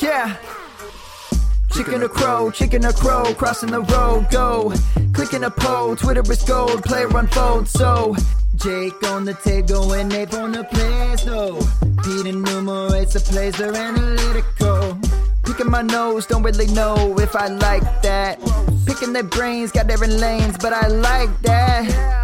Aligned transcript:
Yeah. 0.00 0.36
Chicken 1.72 2.02
or 2.02 2.08
crow, 2.08 2.50
chicken 2.50 2.84
or 2.84 2.92
crow, 2.92 3.34
crossing 3.34 3.70
the 3.70 3.80
road, 3.80 4.26
go. 4.30 4.72
Clicking 5.12 5.44
a 5.44 5.50
pole, 5.50 5.96
Twitter 5.96 6.22
is 6.30 6.42
gold, 6.44 6.82
player 6.84 7.08
unfold, 7.16 7.68
so. 7.68 8.14
Jake 8.56 9.02
on 9.04 9.24
the 9.24 9.34
table 9.34 9.92
and 9.92 10.12
Abe 10.12 10.34
on 10.34 10.52
the 10.52 10.64
plays, 10.64 11.26
no. 11.26 11.58
Pete 12.02 12.26
enumerates 12.26 13.14
the 13.14 13.20
plays, 13.20 13.56
they're 13.56 13.74
analytical. 13.74 14.98
Picking 15.44 15.70
my 15.70 15.82
nose, 15.82 16.26
don't 16.26 16.42
really 16.42 16.66
know 16.68 17.18
if 17.18 17.34
I 17.36 17.48
like 17.48 18.02
that. 18.02 18.38
Picking 18.86 19.12
their 19.12 19.24
brains, 19.24 19.72
got 19.72 19.86
different 19.86 20.14
lanes, 20.14 20.56
but 20.58 20.72
I 20.72 20.88
like 20.88 21.42
that. 21.42 22.23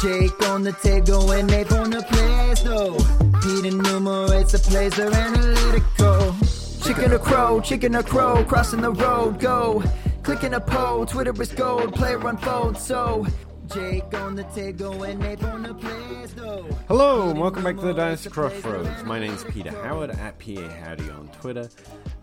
Jake 0.00 0.48
on 0.48 0.62
the 0.62 0.70
table 0.72 1.32
and 1.32 1.50
Abe 1.50 1.72
on 1.72 1.90
the 1.90 2.02
plays, 2.02 2.62
though. 2.62 2.96
Pete 3.42 3.64
enumerates 3.64 4.52
the 4.52 4.58
plays, 4.60 4.94
they're 4.94 5.12
analytical. 5.12 6.36
Chicken 6.84 7.12
or 7.12 7.18
crow, 7.18 7.60
chicken 7.60 7.96
or 7.96 8.04
crow, 8.04 8.44
crossing 8.44 8.80
the 8.80 8.92
road, 8.92 9.40
go. 9.40 9.82
Clicking 10.22 10.54
a 10.54 10.60
pole, 10.60 11.04
Twitter 11.04 11.42
is 11.42 11.50
gold, 11.50 11.96
player 11.96 12.24
unfold, 12.28 12.78
so. 12.78 13.26
Jake 13.74 14.14
on 14.14 14.36
the 14.36 14.44
table 14.44 15.02
and 15.02 15.22
Abe 15.24 15.42
on 15.44 15.62
the 15.64 15.74
though. 16.36 16.64
Hello, 16.86 17.34
welcome 17.34 17.64
back 17.64 17.76
to 17.76 17.82
the 17.82 17.92
Dynasty 17.92 18.30
Crossroads. 18.30 19.02
My 19.02 19.18
name's 19.18 19.42
Peter 19.44 19.72
Howard 19.82 20.10
at 20.10 20.38
PA 20.38 20.68
Howdy 20.80 21.10
on 21.10 21.28
Twitter. 21.40 21.68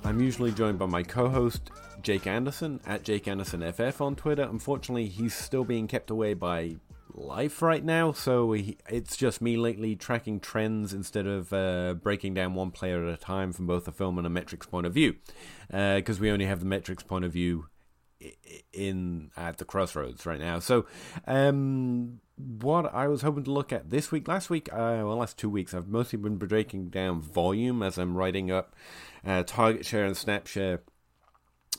I'm 0.05 0.21
usually 0.21 0.51
joined 0.53 0.79
by 0.79 0.85
my 0.85 1.03
co 1.03 1.27
host, 1.27 1.71
Jake 2.01 2.25
Anderson, 2.25 2.79
at 2.85 3.03
Jake 3.03 3.27
Anderson 3.27 3.69
FF 3.73 3.99
on 3.99 4.15
Twitter. 4.15 4.43
Unfortunately, 4.43 5.07
he's 5.07 5.35
still 5.35 5.65
being 5.65 5.87
kept 5.87 6.09
away 6.09 6.33
by 6.33 6.77
life 7.15 7.61
right 7.61 7.83
now, 7.83 8.11
so 8.11 8.53
it's 8.53 9.15
just 9.15 9.41
me 9.41 9.57
lately 9.57 9.95
tracking 9.95 10.39
trends 10.39 10.93
instead 10.93 11.25
of 11.25 11.53
uh, 11.53 11.93
breaking 11.95 12.33
down 12.33 12.53
one 12.53 12.71
player 12.71 13.07
at 13.07 13.13
a 13.13 13.17
time 13.17 13.53
from 13.53 13.65
both 13.65 13.87
a 13.87 13.91
film 13.91 14.17
and 14.17 14.27
a 14.27 14.29
metrics 14.29 14.65
point 14.65 14.85
of 14.85 14.93
view, 14.93 15.15
because 15.67 16.19
uh, 16.19 16.21
we 16.21 16.29
only 16.31 16.45
have 16.45 16.59
the 16.59 16.65
metrics 16.65 17.03
point 17.03 17.25
of 17.25 17.31
view 17.31 17.67
in 18.73 19.31
at 19.37 19.57
the 19.57 19.65
crossroads 19.65 20.25
right 20.25 20.39
now. 20.39 20.59
So, 20.59 20.85
um, 21.27 22.19
what 22.37 22.93
I 22.93 23.07
was 23.07 23.21
hoping 23.21 23.43
to 23.45 23.51
look 23.51 23.71
at 23.71 23.89
this 23.89 24.11
week, 24.11 24.27
last 24.27 24.49
week, 24.49 24.71
uh, 24.71 25.03
well, 25.03 25.17
last 25.17 25.37
two 25.37 25.49
weeks, 25.49 25.73
I've 25.73 25.87
mostly 25.87 26.17
been 26.17 26.37
breaking 26.37 26.89
down 26.89 27.21
volume 27.21 27.81
as 27.81 27.97
I'm 27.97 28.17
writing 28.17 28.51
up 28.51 28.75
uh, 29.25 29.43
target 29.43 29.85
share 29.85 30.05
and 30.05 30.17
snap 30.17 30.47
share 30.47 30.81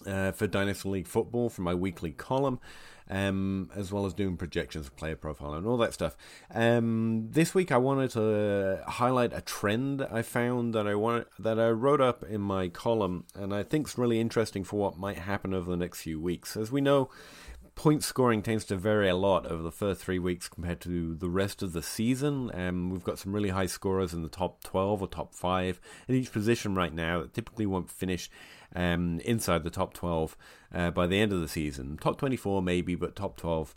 uh, 0.07 0.33
for 0.33 0.47
Dynasty 0.47 0.89
League 0.89 1.07
football 1.07 1.51
for 1.51 1.63
my 1.63 1.75
weekly 1.75 2.13
column 2.13 2.59
um, 3.11 3.71
as 3.75 3.93
well 3.93 4.07
as 4.07 4.15
doing 4.15 4.37
projections 4.37 4.87
of 4.87 4.97
player 4.97 5.17
profile 5.17 5.55
and 5.55 5.67
all 5.67 5.77
that 5.79 5.95
stuff. 5.95 6.17
Um, 6.53 7.29
this 7.31 7.55
week, 7.55 7.71
I 7.71 7.79
wanted 7.79 8.11
to 8.13 8.83
highlight 8.87 9.33
a 9.33 9.41
trend 9.41 10.07
I 10.11 10.23
found 10.23 10.75
that 10.75 10.87
I 10.87 10.95
wanted, 10.95 11.27
that 11.39 11.59
I 11.59 11.71
wrote 11.71 12.01
up 12.01 12.25
in 12.25 12.41
my 12.41 12.69
column, 12.69 13.25
and 13.35 13.55
I 13.55 13.63
think 13.63 13.89
is 13.89 13.99
really 13.99 14.21
interesting 14.21 14.65
for 14.65 14.79
what 14.79 14.99
might 14.99 15.19
happen 15.19 15.55
over 15.55 15.71
the 15.71 15.77
next 15.77 16.03
few 16.03 16.21
weeks. 16.21 16.57
As 16.57 16.73
we 16.73 16.81
know, 16.81 17.11
point 17.77 18.03
scoring 18.03 18.43
tends 18.43 18.65
to 18.65 18.77
vary 18.77 19.09
a 19.09 19.15
lot 19.15 19.47
over 19.47 19.63
the 19.63 19.71
first 19.71 20.01
three 20.01 20.19
weeks 20.19 20.49
compared 20.49 20.81
to 20.81 21.15
the 21.15 21.29
rest 21.29 21.63
of 21.63 21.73
the 21.73 21.83
season. 21.83 22.51
Um, 22.55 22.91
we've 22.91 23.05
got 23.05 23.19
some 23.19 23.33
really 23.33 23.51
high 23.51 23.67
scorers 23.67 24.15
in 24.15 24.23
the 24.23 24.29
top 24.29 24.65
12 24.65 25.03
or 25.03 25.07
top 25.07 25.35
5 25.35 25.79
in 26.09 26.15
each 26.15 26.33
position 26.33 26.75
right 26.75 26.93
now 26.93 27.21
that 27.21 27.35
typically 27.35 27.67
won't 27.67 27.91
finish 27.91 28.31
um, 28.77 29.21
inside 29.25 29.65
the 29.65 29.71
top 29.71 29.95
12 29.95 30.37
uh, 30.73 30.91
by 30.91 31.07
the 31.07 31.19
end 31.19 31.33
of 31.33 31.41
the 31.41 31.49
season. 31.49 31.99
Top 32.01 32.19
24 32.19 32.63
maybe, 32.63 32.95
but 32.95 33.17
top 33.17 33.37
12 33.37 33.75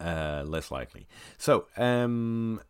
uh, 0.00 0.44
less 0.46 0.70
likely. 0.70 1.08
So, 1.38 1.66
um, 1.76 2.60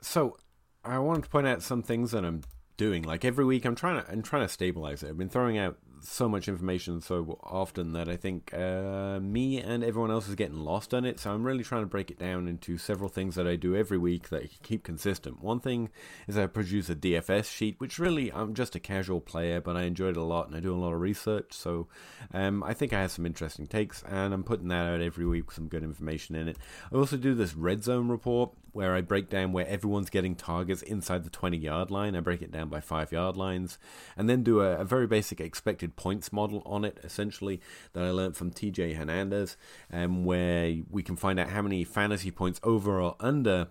so 0.00 0.36
I 0.84 0.98
wanted 0.98 1.24
to 1.24 1.30
point 1.30 1.46
out 1.46 1.62
some 1.62 1.82
things 1.82 2.10
that 2.12 2.24
I'm 2.24 2.42
doing. 2.76 3.02
Like 3.02 3.24
every 3.24 3.44
week, 3.44 3.64
I'm 3.64 3.74
trying 3.74 4.02
to 4.02 4.10
I'm 4.10 4.22
trying 4.22 4.42
to 4.42 4.52
stabilize 4.52 5.02
it. 5.02 5.08
I've 5.08 5.18
been 5.18 5.30
throwing 5.30 5.58
out 5.58 5.78
so 6.00 6.28
much 6.28 6.48
information 6.48 7.00
so 7.00 7.38
often 7.42 7.92
that 7.92 8.08
I 8.08 8.16
think 8.16 8.52
uh, 8.54 9.18
me 9.20 9.60
and 9.60 9.82
everyone 9.82 10.10
else 10.10 10.28
is 10.28 10.34
getting 10.34 10.58
lost 10.58 10.94
on 10.94 11.04
it. 11.04 11.18
So 11.20 11.32
I'm 11.32 11.44
really 11.44 11.64
trying 11.64 11.82
to 11.82 11.86
break 11.86 12.10
it 12.10 12.18
down 12.18 12.48
into 12.48 12.78
several 12.78 13.08
things 13.08 13.34
that 13.34 13.46
I 13.46 13.56
do 13.56 13.74
every 13.74 13.98
week 13.98 14.28
that 14.28 14.62
keep 14.62 14.82
consistent. 14.82 15.42
One 15.42 15.60
thing 15.60 15.90
is 16.26 16.36
I 16.36 16.46
produce 16.46 16.88
a 16.90 16.94
DFS 16.94 17.50
sheet, 17.50 17.76
which 17.78 17.98
really 17.98 18.32
I'm 18.32 18.54
just 18.54 18.74
a 18.74 18.80
casual 18.80 19.20
player, 19.20 19.60
but 19.60 19.76
I 19.76 19.82
enjoy 19.82 20.08
it 20.08 20.16
a 20.16 20.22
lot 20.22 20.46
and 20.46 20.56
I 20.56 20.60
do 20.60 20.74
a 20.74 20.78
lot 20.78 20.92
of 20.92 21.00
research. 21.00 21.52
So 21.52 21.88
um, 22.32 22.62
I 22.62 22.74
think 22.74 22.92
I 22.92 23.00
have 23.00 23.12
some 23.12 23.26
interesting 23.26 23.66
takes, 23.66 24.02
and 24.04 24.32
I'm 24.32 24.44
putting 24.44 24.68
that 24.68 24.86
out 24.86 25.00
every 25.00 25.26
week 25.26 25.46
with 25.46 25.54
some 25.54 25.68
good 25.68 25.82
information 25.82 26.34
in 26.34 26.48
it. 26.48 26.58
I 26.92 26.96
also 26.96 27.16
do 27.16 27.34
this 27.34 27.54
red 27.54 27.84
zone 27.84 28.08
report 28.08 28.52
where 28.76 28.94
I 28.94 29.00
break 29.00 29.30
down 29.30 29.52
where 29.52 29.66
everyone's 29.66 30.10
getting 30.10 30.36
targets 30.36 30.82
inside 30.82 31.24
the 31.24 31.30
20 31.30 31.56
yard 31.56 31.90
line. 31.90 32.14
I 32.14 32.20
break 32.20 32.42
it 32.42 32.52
down 32.52 32.68
by 32.68 32.80
five 32.80 33.10
yard 33.10 33.36
lines, 33.36 33.78
and 34.16 34.28
then 34.28 34.42
do 34.42 34.60
a, 34.60 34.76
a 34.76 34.84
very 34.84 35.06
basic 35.06 35.40
expected 35.40 35.96
points 35.96 36.30
model 36.30 36.62
on 36.66 36.84
it, 36.84 36.98
essentially, 37.02 37.60
that 37.94 38.04
I 38.04 38.10
learned 38.10 38.36
from 38.36 38.50
TJ 38.50 38.96
Hernandez, 38.96 39.56
um, 39.90 40.24
where 40.26 40.76
we 40.90 41.02
can 41.02 41.16
find 41.16 41.40
out 41.40 41.48
how 41.48 41.62
many 41.62 41.84
fantasy 41.84 42.30
points 42.30 42.60
over 42.62 43.00
or 43.00 43.16
under 43.18 43.68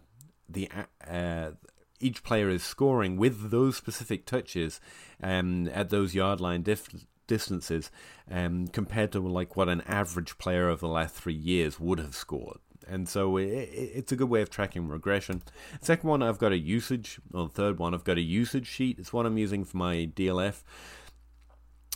the 0.49 0.69
uh, 1.07 1.51
each 1.99 2.23
player 2.23 2.49
is 2.49 2.63
scoring 2.63 3.15
with 3.15 3.51
those 3.51 3.77
specific 3.77 4.25
touches 4.25 4.81
um, 5.21 5.67
at 5.69 5.89
those 5.89 6.15
yard 6.15 6.41
line 6.41 6.63
dif- 6.63 7.05
distances 7.27 7.91
um, 8.29 8.67
compared 8.67 9.11
to 9.11 9.19
like 9.19 9.55
what 9.55 9.69
an 9.69 9.81
average 9.81 10.37
player 10.37 10.67
of 10.67 10.79
the 10.79 10.87
last 10.87 11.13
three 11.13 11.33
years 11.33 11.79
would 11.79 11.99
have 11.99 12.15
scored. 12.15 12.57
And 12.87 13.07
so 13.07 13.37
it, 13.37 13.47
it's 13.47 14.11
a 14.11 14.15
good 14.15 14.29
way 14.29 14.41
of 14.41 14.49
tracking 14.49 14.87
regression. 14.87 15.41
Second 15.81 16.09
one, 16.09 16.23
I've 16.23 16.39
got 16.39 16.51
a 16.51 16.57
usage. 16.57 17.19
Or 17.33 17.49
third 17.49 17.79
one, 17.79 17.93
I've 17.93 18.03
got 18.03 18.17
a 18.17 18.21
usage 18.21 18.67
sheet. 18.67 18.99
It's 18.99 19.13
what 19.13 19.25
I'm 19.25 19.37
using 19.37 19.63
for 19.63 19.77
my 19.77 20.09
DLF 20.15 20.63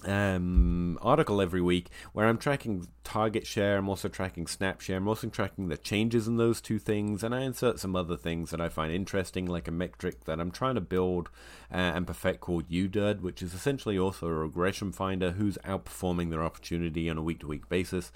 um, 0.06 0.98
article 1.02 1.42
every 1.42 1.62
week 1.62 1.90
where 2.14 2.28
I'm 2.28 2.38
tracking 2.38 2.88
target 3.04 3.46
share. 3.46 3.78
I'm 3.78 3.90
also 3.90 4.08
tracking 4.08 4.48
snap 4.48 4.82
share. 4.82 4.98
I'm 4.98 5.08
also 5.08 5.28
tracking 5.28 5.68
the 5.68 5.78
changes 5.78 6.28
in 6.28 6.38
those 6.38 6.62
two 6.62 6.80
things, 6.80 7.24
and 7.24 7.34
I 7.36 7.42
insert 7.42 7.80
some 7.80 7.96
other 7.96 8.16
things 8.16 8.52
that 8.52 8.62
I 8.62 8.70
find 8.70 8.94
interesting, 8.94 9.46
like 9.46 9.68
a 9.68 9.72
metric 9.72 10.26
that 10.26 10.40
I'm 10.40 10.52
trying 10.52 10.76
to 10.76 10.82
build 10.82 11.30
uh, 11.72 11.78
and 11.78 12.08
perfect 12.08 12.40
called 12.40 12.70
UDUD, 12.70 13.22
which 13.22 13.42
is 13.42 13.54
essentially 13.54 13.98
also 13.98 14.28
a 14.28 14.34
regression 14.34 14.92
finder 14.92 15.32
who's 15.32 15.58
outperforming 15.66 16.30
their 16.30 16.44
opportunity 16.44 17.10
on 17.10 17.18
a 17.18 17.24
week-to-week 17.24 17.68
basis, 17.68 18.12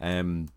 um, 0.00 0.48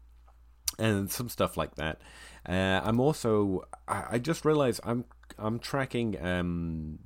and 0.80 1.12
some 1.12 1.30
stuff 1.30 1.58
like 1.58 1.76
that. 1.76 2.00
Uh, 2.48 2.82
I'm 2.84 3.00
also 3.00 3.66
I, 3.88 4.06
I 4.12 4.18
just 4.20 4.46
realized 4.46 4.80
I'm 4.84 5.06
I'm 5.38 5.60
tracking 5.60 6.22
um, 6.24 7.00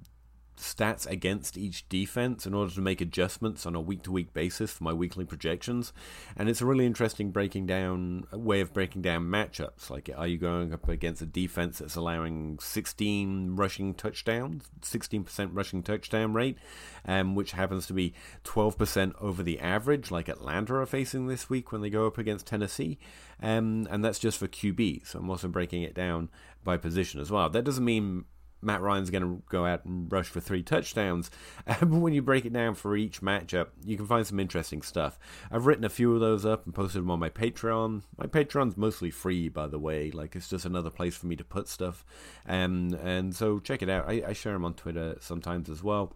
stats 0.58 1.08
against 1.08 1.58
each 1.58 1.88
defense 1.90 2.46
in 2.46 2.54
order 2.54 2.72
to 2.74 2.82
make 2.82 3.02
adjustments 3.02 3.66
on 3.66 3.76
a 3.76 3.82
week 3.82 4.04
to 4.04 4.12
week 4.12 4.34
basis 4.34 4.72
for 4.72 4.84
my 4.84 4.94
weekly 4.94 5.26
projections. 5.26 5.94
And 6.36 6.50
it's 6.50 6.62
a 6.62 6.66
really 6.66 6.86
interesting 6.86 7.32
breaking 7.32 7.66
down 7.66 8.26
way 8.32 8.62
of 8.62 8.74
breaking 8.74 9.02
down 9.02 9.24
matchups. 9.26 9.90
Like, 9.90 10.10
are 10.16 10.28
you 10.28 10.38
going 10.38 10.74
up 10.74 10.88
against 10.88 11.22
a 11.22 11.26
defense 11.26 11.80
that's 11.80 11.96
allowing 11.96 12.60
16 12.60 13.56
rushing 13.56 13.94
touchdowns, 13.94 14.70
16% 14.82 15.50
rushing 15.54 15.84
touchdown 15.84 16.34
rate, 16.34 16.58
um, 17.06 17.36
which 17.36 17.54
happens 17.54 17.88
to 17.88 17.94
be 17.94 18.14
12% 18.44 19.14
over 19.20 19.44
the 19.44 19.60
average, 19.60 20.12
like 20.12 20.28
Atlanta 20.28 20.76
are 20.76 20.86
facing 20.86 21.28
this 21.28 21.50
week 21.50 21.72
when 21.72 21.82
they 21.82 21.90
go 21.90 22.08
up 22.08 22.18
against 22.18 22.48
Tennessee? 22.48 22.98
Um, 23.42 23.88
and 23.90 24.06
that's 24.06 24.20
just 24.20 24.38
for 24.38 24.48
QB. 24.48 25.08
So 25.08 25.20
I'm 25.20 25.30
also 25.30 25.48
breaking 25.48 25.82
it 25.82 25.94
down 25.94 26.30
by 26.64 26.78
position 26.78 27.20
as 27.20 27.30
well. 27.30 27.50
That 27.50 27.64
doesn't 27.64 27.84
mean 27.84 28.26
Matt 28.64 28.82
Ryan's 28.82 29.10
going 29.10 29.24
to 29.24 29.44
go 29.50 29.66
out 29.66 29.86
and 29.86 30.12
rush 30.12 30.28
for 30.28 30.40
three 30.40 30.64
touchdowns. 30.64 31.30
but 31.66 31.88
when 31.88 32.14
you 32.14 32.22
break 32.22 32.46
it 32.46 32.54
down 32.54 32.76
for 32.76 32.96
each 32.96 33.22
matchup, 33.22 33.68
you 33.84 33.98
can 33.98 34.08
find 34.08 34.26
some 34.26 34.40
interesting 34.40 34.82
stuff. 34.82 35.20
I've 35.52 35.66
written 35.66 35.84
a 35.84 35.90
few 35.90 36.14
of 36.14 36.20
those 36.20 36.46
up 36.46 36.66
and 36.66 36.74
posted 36.74 37.02
them 37.02 37.12
on 37.12 37.20
my 37.20 37.30
Patreon. 37.30 38.04
My 38.18 38.26
Patreon's 38.26 38.78
mostly 38.78 39.12
free, 39.12 39.50
by 39.50 39.68
the 39.68 39.80
way. 39.80 40.12
Like 40.12 40.36
it's 40.36 40.50
just 40.50 40.66
another 40.66 40.90
place 40.90 41.16
for 41.16 41.28
me 41.28 41.36
to 41.36 41.44
put 41.44 41.68
stuff. 41.68 42.06
Um, 42.48 42.98
and 43.04 43.36
so 43.36 43.60
check 43.60 43.82
it 43.82 43.90
out. 43.90 44.08
I, 44.08 44.24
I 44.28 44.34
share 44.34 44.54
them 44.54 44.66
on 44.66 44.74
Twitter 44.74 45.18
sometimes 45.20 45.70
as 45.70 45.84
well. 45.84 46.14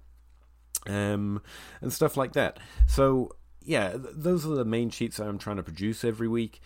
Um, 0.87 1.41
and 1.81 1.91
stuff 1.91 2.15
like 2.15 2.33
that. 2.33 2.59
So 2.87 3.31
yeah, 3.63 3.91
th- 3.91 4.15
those 4.15 4.45
are 4.45 4.55
the 4.55 4.65
main 4.65 4.89
sheets 4.89 5.17
that 5.17 5.27
I'm 5.27 5.37
trying 5.37 5.57
to 5.57 5.63
produce 5.63 6.03
every 6.03 6.27
week. 6.27 6.61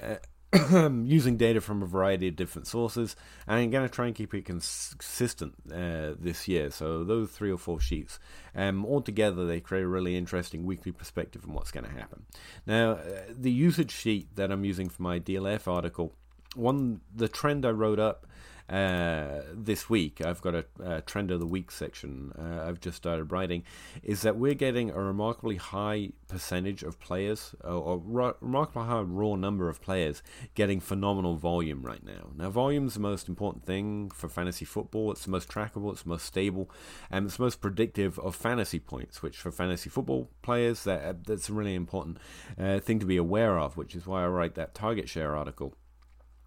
Uh, 0.00 0.16
using 1.04 1.36
data 1.36 1.60
from 1.60 1.82
a 1.82 1.86
variety 1.86 2.28
of 2.28 2.36
different 2.36 2.66
sources, 2.66 3.16
and 3.46 3.58
I'm 3.58 3.70
going 3.70 3.86
to 3.86 3.92
try 3.92 4.06
and 4.06 4.14
keep 4.14 4.34
it 4.34 4.44
consistent 4.44 5.54
uh, 5.72 6.14
this 6.18 6.46
year. 6.46 6.70
So 6.70 7.04
those 7.04 7.30
three 7.30 7.50
or 7.50 7.58
four 7.58 7.80
sheets, 7.80 8.18
um, 8.54 8.84
all 8.84 9.00
together, 9.00 9.46
they 9.46 9.60
create 9.60 9.82
a 9.82 9.88
really 9.88 10.16
interesting 10.16 10.64
weekly 10.64 10.92
perspective 10.92 11.44
on 11.46 11.54
what's 11.54 11.70
going 11.70 11.84
to 11.84 11.90
happen. 11.90 12.24
Now, 12.66 12.92
uh, 12.92 13.22
the 13.28 13.50
usage 13.50 13.90
sheet 13.90 14.34
that 14.36 14.50
I'm 14.52 14.64
using 14.64 14.88
for 14.88 15.02
my 15.02 15.18
DLF 15.18 15.66
article, 15.66 16.12
one 16.54 17.00
the 17.14 17.28
trend 17.28 17.66
I 17.66 17.70
wrote 17.70 17.98
up 17.98 18.26
uh, 18.68 19.42
this 19.52 19.90
week, 19.90 20.24
I've 20.24 20.40
got 20.40 20.54
a, 20.54 20.64
a, 20.82 21.00
trend 21.02 21.30
of 21.30 21.38
the 21.38 21.46
week 21.46 21.70
section 21.70 22.32
uh, 22.38 22.66
I've 22.66 22.80
just 22.80 22.96
started 22.96 23.30
writing, 23.30 23.62
is 24.02 24.22
that 24.22 24.36
we're 24.36 24.54
getting 24.54 24.90
a 24.90 24.98
remarkably 24.98 25.56
high 25.56 26.12
percentage 26.28 26.82
of 26.82 26.98
players, 26.98 27.54
or, 27.62 27.72
or 27.72 28.02
remarkably 28.40 28.84
high 28.84 29.00
raw 29.02 29.34
number 29.34 29.68
of 29.68 29.82
players, 29.82 30.22
getting 30.54 30.80
phenomenal 30.80 31.36
volume 31.36 31.82
right 31.82 32.02
now. 32.02 32.30
Now, 32.34 32.48
volume's 32.48 32.94
the 32.94 33.00
most 33.00 33.28
important 33.28 33.66
thing 33.66 34.08
for 34.08 34.30
fantasy 34.30 34.64
football. 34.64 35.12
It's 35.12 35.26
the 35.26 35.30
most 35.30 35.50
trackable, 35.50 35.92
it's 35.92 36.04
the 36.04 36.08
most 36.08 36.24
stable, 36.24 36.70
and 37.10 37.26
it's 37.26 37.36
the 37.36 37.42
most 37.42 37.60
predictive 37.60 38.18
of 38.18 38.34
fantasy 38.34 38.78
points, 38.78 39.22
which 39.22 39.36
for 39.36 39.52
fantasy 39.52 39.90
football 39.90 40.30
players, 40.40 40.84
that 40.84 41.24
that's 41.26 41.50
a 41.50 41.52
really 41.52 41.74
important 41.74 42.16
uh, 42.58 42.80
thing 42.80 42.98
to 42.98 43.06
be 43.06 43.18
aware 43.18 43.58
of, 43.58 43.76
which 43.76 43.94
is 43.94 44.06
why 44.06 44.24
I 44.24 44.28
write 44.28 44.54
that 44.54 44.74
target 44.74 45.10
share 45.10 45.36
article 45.36 45.74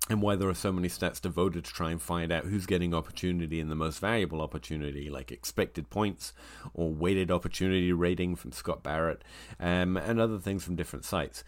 and 0.09 0.21
why 0.21 0.35
there 0.35 0.49
are 0.49 0.53
so 0.53 0.71
many 0.71 0.87
stats 0.87 1.21
devoted 1.21 1.65
to 1.65 1.73
try 1.73 1.91
and 1.91 2.01
find 2.01 2.31
out 2.31 2.45
who's 2.45 2.65
getting 2.65 2.93
opportunity 2.93 3.59
and 3.59 3.69
the 3.69 3.75
most 3.75 3.99
valuable 3.99 4.41
opportunity, 4.41 5.09
like 5.09 5.31
expected 5.31 5.89
points 5.89 6.33
or 6.73 6.91
weighted 6.91 7.29
opportunity 7.29 7.91
rating 7.91 8.35
from 8.35 8.51
Scott 8.51 8.83
Barrett, 8.83 9.23
um, 9.59 9.97
and 9.97 10.19
other 10.19 10.39
things 10.39 10.63
from 10.63 10.75
different 10.75 11.05
sites. 11.05 11.43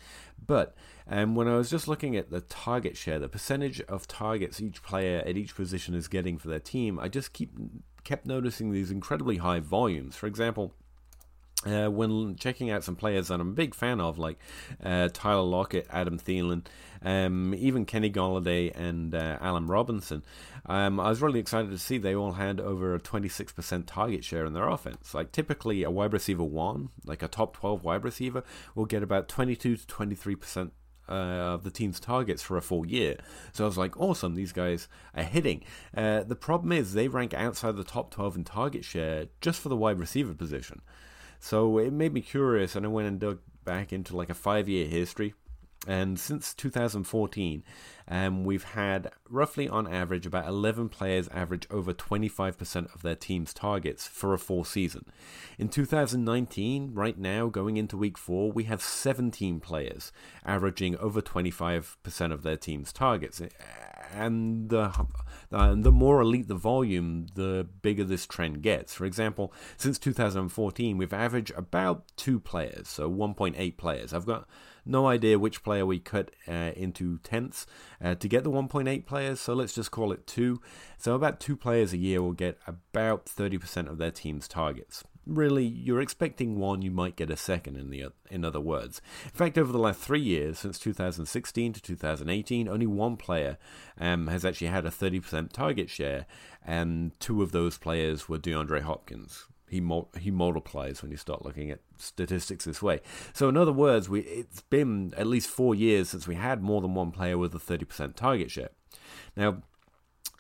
But 0.46 0.76
um, 1.08 1.36
when 1.36 1.48
I 1.48 1.56
was 1.56 1.70
just 1.70 1.88
looking 1.88 2.16
at 2.16 2.30
the 2.30 2.42
target 2.42 2.98
share, 2.98 3.20
the 3.20 3.30
percentage 3.30 3.82
of 3.82 4.08
targets 4.08 4.62
each 4.62 4.84
player 4.84 5.24
at 5.26 5.38
each 5.38 5.56
position 5.56 5.96
is 5.96 6.08
getting 6.08 6.38
for 6.38 6.50
their 6.50 6.60
team, 6.60 7.00
I 7.00 7.08
just 7.08 7.34
keep 7.34 7.52
kept 8.04 8.26
noticing 8.26 8.72
these 8.72 8.92
incredibly 8.92 9.38
high 9.38 9.60
volumes. 9.60 10.16
For 10.16 10.26
example, 10.26 10.74
uh, 11.66 11.88
when 11.88 12.36
checking 12.36 12.70
out 12.70 12.84
some 12.84 12.96
players 12.96 13.28
that 13.28 13.40
I'm 13.40 13.50
a 13.50 13.54
big 13.54 13.76
fan 13.76 14.00
of, 14.00 14.18
like 14.18 14.38
uh, 14.84 15.10
Tyler 15.12 15.44
Lockett, 15.44 15.88
Adam 15.90 16.18
Thielen, 16.18 16.66
um, 17.02 17.54
even 17.56 17.86
Kenny 17.86 18.10
Golladay 18.10 18.76
and 18.76 19.14
uh, 19.14 19.38
Allen 19.42 19.68
Robinson, 19.68 20.24
um, 20.66 21.00
I 21.00 21.10
was 21.10 21.22
really 21.22 21.40
excited 21.40 21.72
to 21.72 21.78
see 21.78 21.98
they 21.98 22.16
all 22.16 22.34
had 22.34 22.60
over 22.60 22.96
a 22.96 23.00
26% 23.00 23.84
target 23.86 24.24
share 24.24 24.46
in 24.46 24.54
their 24.54 24.68
offense. 24.70 25.14
Like 25.14 25.32
typically, 25.32 25.84
a 25.84 25.92
wide 25.92 26.14
receiver 26.14 26.44
one, 26.44 26.90
like 27.06 27.24
a 27.24 27.28
top 27.28 27.58
12 27.58 27.84
wide 27.84 28.04
receiver, 28.04 28.44
will 28.76 28.86
get 28.86 29.04
about 29.04 29.28
22 29.28 29.78
to 29.78 29.86
23% 29.86 30.72
uh, 31.10 31.12
of 31.12 31.64
the 31.64 31.72
team's 31.72 32.00
targets 32.00 32.42
for 32.42 32.56
a 32.56 32.62
full 32.62 32.86
year. 32.86 33.18
So 33.52 33.66
I 33.66 33.68
was 33.68 33.78
like, 33.78 34.00
awesome, 34.00 34.36
these 34.36 34.54
guys 34.54 34.88
are 35.16 35.24
hitting. 35.24 35.64
Uh, 35.96 36.24
the 36.24 36.36
problem 36.36 36.72
is 36.72 36.94
they 36.94 37.08
rank 37.08 37.34
outside 37.34 37.76
the 37.76 37.84
top 37.84 38.12
12 38.12 38.38
in 38.38 38.44
target 38.44 38.86
share 38.86 39.28
just 39.42 39.60
for 39.60 39.70
the 39.70 39.76
wide 39.76 40.00
receiver 40.00 40.34
position. 40.34 40.82
So 41.39 41.77
it 41.77 41.94
made 41.94 42.13
me 42.13 42.21
curious, 42.21 42.75
and 42.75 42.86
I 42.86 42.89
went 42.89 43.07
and 43.07 43.19
dug 43.19 43.39
back 43.63 43.94
into 43.94 44.15
like 44.15 44.30
a 44.30 44.36
five 44.36 44.68
year 44.68 44.88
history. 44.88 45.33
And 45.88 46.19
since 46.19 46.53
2014, 46.53 47.63
um, 48.09 48.44
we've 48.44 48.63
had 48.63 49.12
roughly 49.30 49.69
on 49.69 49.88
average 49.88 50.25
about 50.25 50.45
11 50.45 50.89
players 50.89 51.30
average 51.30 51.65
over 51.71 51.94
25% 51.94 52.94
of 52.94 53.01
their 53.01 53.15
team's 53.15 53.53
targets 53.53 54.06
for 54.06 54.33
a 54.33 54.39
full 54.39 54.65
season. 54.65 55.06
In 55.57 55.69
2019, 55.69 56.94
right 56.94 57.18
now, 57.18 57.47
going 57.47 57.77
into 57.77 57.95
week 57.95 58.18
four, 58.18 58.51
we 58.51 58.65
have 58.65 58.81
17 58.81 59.62
players 59.62 60.12
averaging 60.45 60.97
over 60.97 61.21
25% 61.21 62.33
of 62.33 62.44
their 62.44 62.57
team's 62.57 62.91
targets 62.91 63.41
and 64.13 64.69
the 64.69 64.91
uh, 65.51 65.74
the 65.75 65.92
more 65.92 66.22
elite 66.22 66.48
the 66.48 66.56
volume, 66.56 67.28
the 67.36 67.68
bigger 67.81 68.04
this 68.04 68.28
trend 68.28 68.62
gets. 68.62 68.94
For 68.94 69.06
example, 69.06 69.54
since 69.78 69.98
2014, 69.98 70.98
we've 70.98 71.13
averaged 71.13 71.51
about 71.56 72.04
two 72.16 72.40
players, 72.40 72.88
so 72.88 73.10
1.8 73.10 73.78
players. 73.78 74.13
I've 74.13 74.25
got 74.25 74.48
no 74.86 75.07
idea 75.07 75.40
which 75.40 75.63
player 75.63 75.86
we 75.86 76.00
cut 76.00 76.31
uh, 76.48 76.72
into 76.75 77.18
tenths 77.19 77.66
uh, 78.01 78.16
to 78.16 78.28
get 78.28 78.44
the 78.44 78.51
1.8 78.51 79.06
players, 79.06 79.40
so 79.40 79.54
let's 79.54 79.74
just 79.74 79.92
call 79.92 80.12
it 80.12 80.28
two. 80.28 80.62
So 80.98 81.16
about 81.16 81.40
two 81.40 81.56
players 81.56 81.94
a 81.94 81.98
year 81.98 82.22
will 82.22 82.34
get 82.34 82.60
about 82.68 83.25
30% 83.25 83.90
of 83.90 83.98
their 83.98 84.12
team's 84.12 84.48
targets 84.48 85.04
really 85.25 85.66
you're 85.66 86.01
expecting 86.01 86.57
one, 86.57 86.81
you 86.81 86.92
might 86.92 87.16
get 87.16 87.30
a 87.30 87.38
second. 87.38 87.77
In 87.77 87.89
the 87.89 88.07
in 88.30 88.44
other 88.44 88.60
words, 88.60 89.01
in 89.25 89.31
fact, 89.31 89.57
over 89.57 89.71
the 89.71 89.80
last 89.80 90.00
three 90.00 90.21
years, 90.21 90.60
since 90.60 90.80
2016 90.80 91.74
to 91.74 91.81
2018, 91.81 92.68
only 92.68 92.88
one 92.88 93.18
player 93.18 93.57
um, 94.00 94.27
has 94.27 94.45
actually 94.45 94.68
had 94.68 94.86
a 94.86 94.89
30% 94.89 95.51
target 95.51 95.89
share, 95.89 96.25
and 96.66 97.18
two 97.19 97.42
of 97.42 97.51
those 97.51 97.77
players 97.77 98.27
were 98.27 98.39
DeAndre 98.39 98.81
Hopkins. 98.81 99.45
He 99.69 99.83
he 100.19 100.31
multiplies 100.31 101.01
when 101.01 101.12
you 101.12 101.18
start 101.18 101.45
looking 101.45 101.69
at 101.69 101.81
statistics 101.98 102.65
this 102.65 102.81
way. 102.81 103.01
So 103.33 103.50
in 103.50 103.57
other 103.57 103.74
words, 103.74 104.10
we 104.10 104.22
it's 104.22 104.62
been 104.62 105.13
at 105.15 105.27
least 105.27 105.50
four 105.50 105.75
years 105.75 106.10
since 106.10 106.27
we 106.27 106.36
had 106.36 106.63
more 106.63 106.82
than 106.82 106.96
one 106.96 107.12
player 107.12 107.38
with 107.38 107.53
a 107.53 107.60
30% 107.60 108.15
target 108.15 108.50
share. 108.50 108.70
Now 109.36 109.62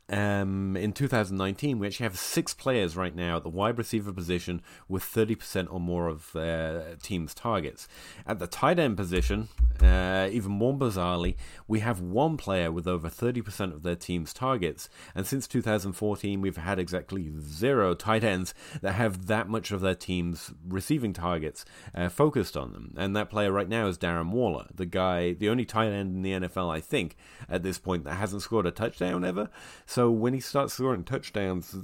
um, 0.09 0.75
in 0.75 0.91
2019, 0.91 1.77
we 1.77 1.87
actually 1.87 2.05
have 2.05 2.17
six 2.17 2.53
players 2.53 2.97
right 2.97 3.15
now 3.15 3.37
at 3.37 3.43
the 3.43 3.49
wide 3.49 3.77
receiver 3.77 4.11
position 4.11 4.61
with 4.87 5.03
30% 5.03 5.67
or 5.71 5.79
more 5.79 6.07
of 6.07 6.31
their 6.33 6.95
team's 7.01 7.33
targets. 7.33 7.87
At 8.25 8.39
the 8.39 8.47
tight 8.47 8.79
end 8.79 8.97
position, 8.97 9.49
uh, 9.81 10.27
even 10.31 10.51
more 10.51 10.73
bizarrely, 10.73 11.35
we 11.67 11.81
have 11.81 12.01
one 12.01 12.37
player 12.37 12.71
with 12.71 12.87
over 12.87 13.09
30% 13.09 13.73
of 13.73 13.83
their 13.83 13.95
team's 13.95 14.33
targets. 14.33 14.89
And 15.13 15.27
since 15.27 15.47
2014, 15.47 16.41
we've 16.41 16.57
had 16.57 16.79
exactly 16.79 17.31
zero 17.39 17.93
tight 17.93 18.23
ends 18.23 18.53
that 18.81 18.93
have 18.93 19.27
that 19.27 19.47
much 19.47 19.71
of 19.71 19.81
their 19.81 19.95
team's 19.95 20.51
receiving 20.67 21.13
targets 21.13 21.65
uh, 21.93 22.09
focused 22.09 22.57
on 22.57 22.73
them. 22.73 22.95
And 22.97 23.15
that 23.15 23.29
player 23.29 23.51
right 23.51 23.69
now 23.69 23.87
is 23.87 23.97
Darren 23.97 24.31
Waller, 24.31 24.65
the 24.73 24.85
guy, 24.85 25.33
the 25.33 25.49
only 25.49 25.65
tight 25.65 25.91
end 25.91 26.15
in 26.15 26.21
the 26.23 26.47
NFL, 26.47 26.73
I 26.73 26.79
think, 26.79 27.15
at 27.47 27.61
this 27.61 27.77
point 27.77 28.05
that 28.05 28.15
hasn't 28.15 28.41
scored 28.41 28.65
a 28.65 28.71
touchdown 28.71 29.23
ever. 29.23 29.49
So 29.85 29.98
so 29.99 30.09
when 30.09 30.33
he 30.33 30.39
starts 30.39 30.75
scoring 30.75 31.03
touchdowns, 31.03 31.75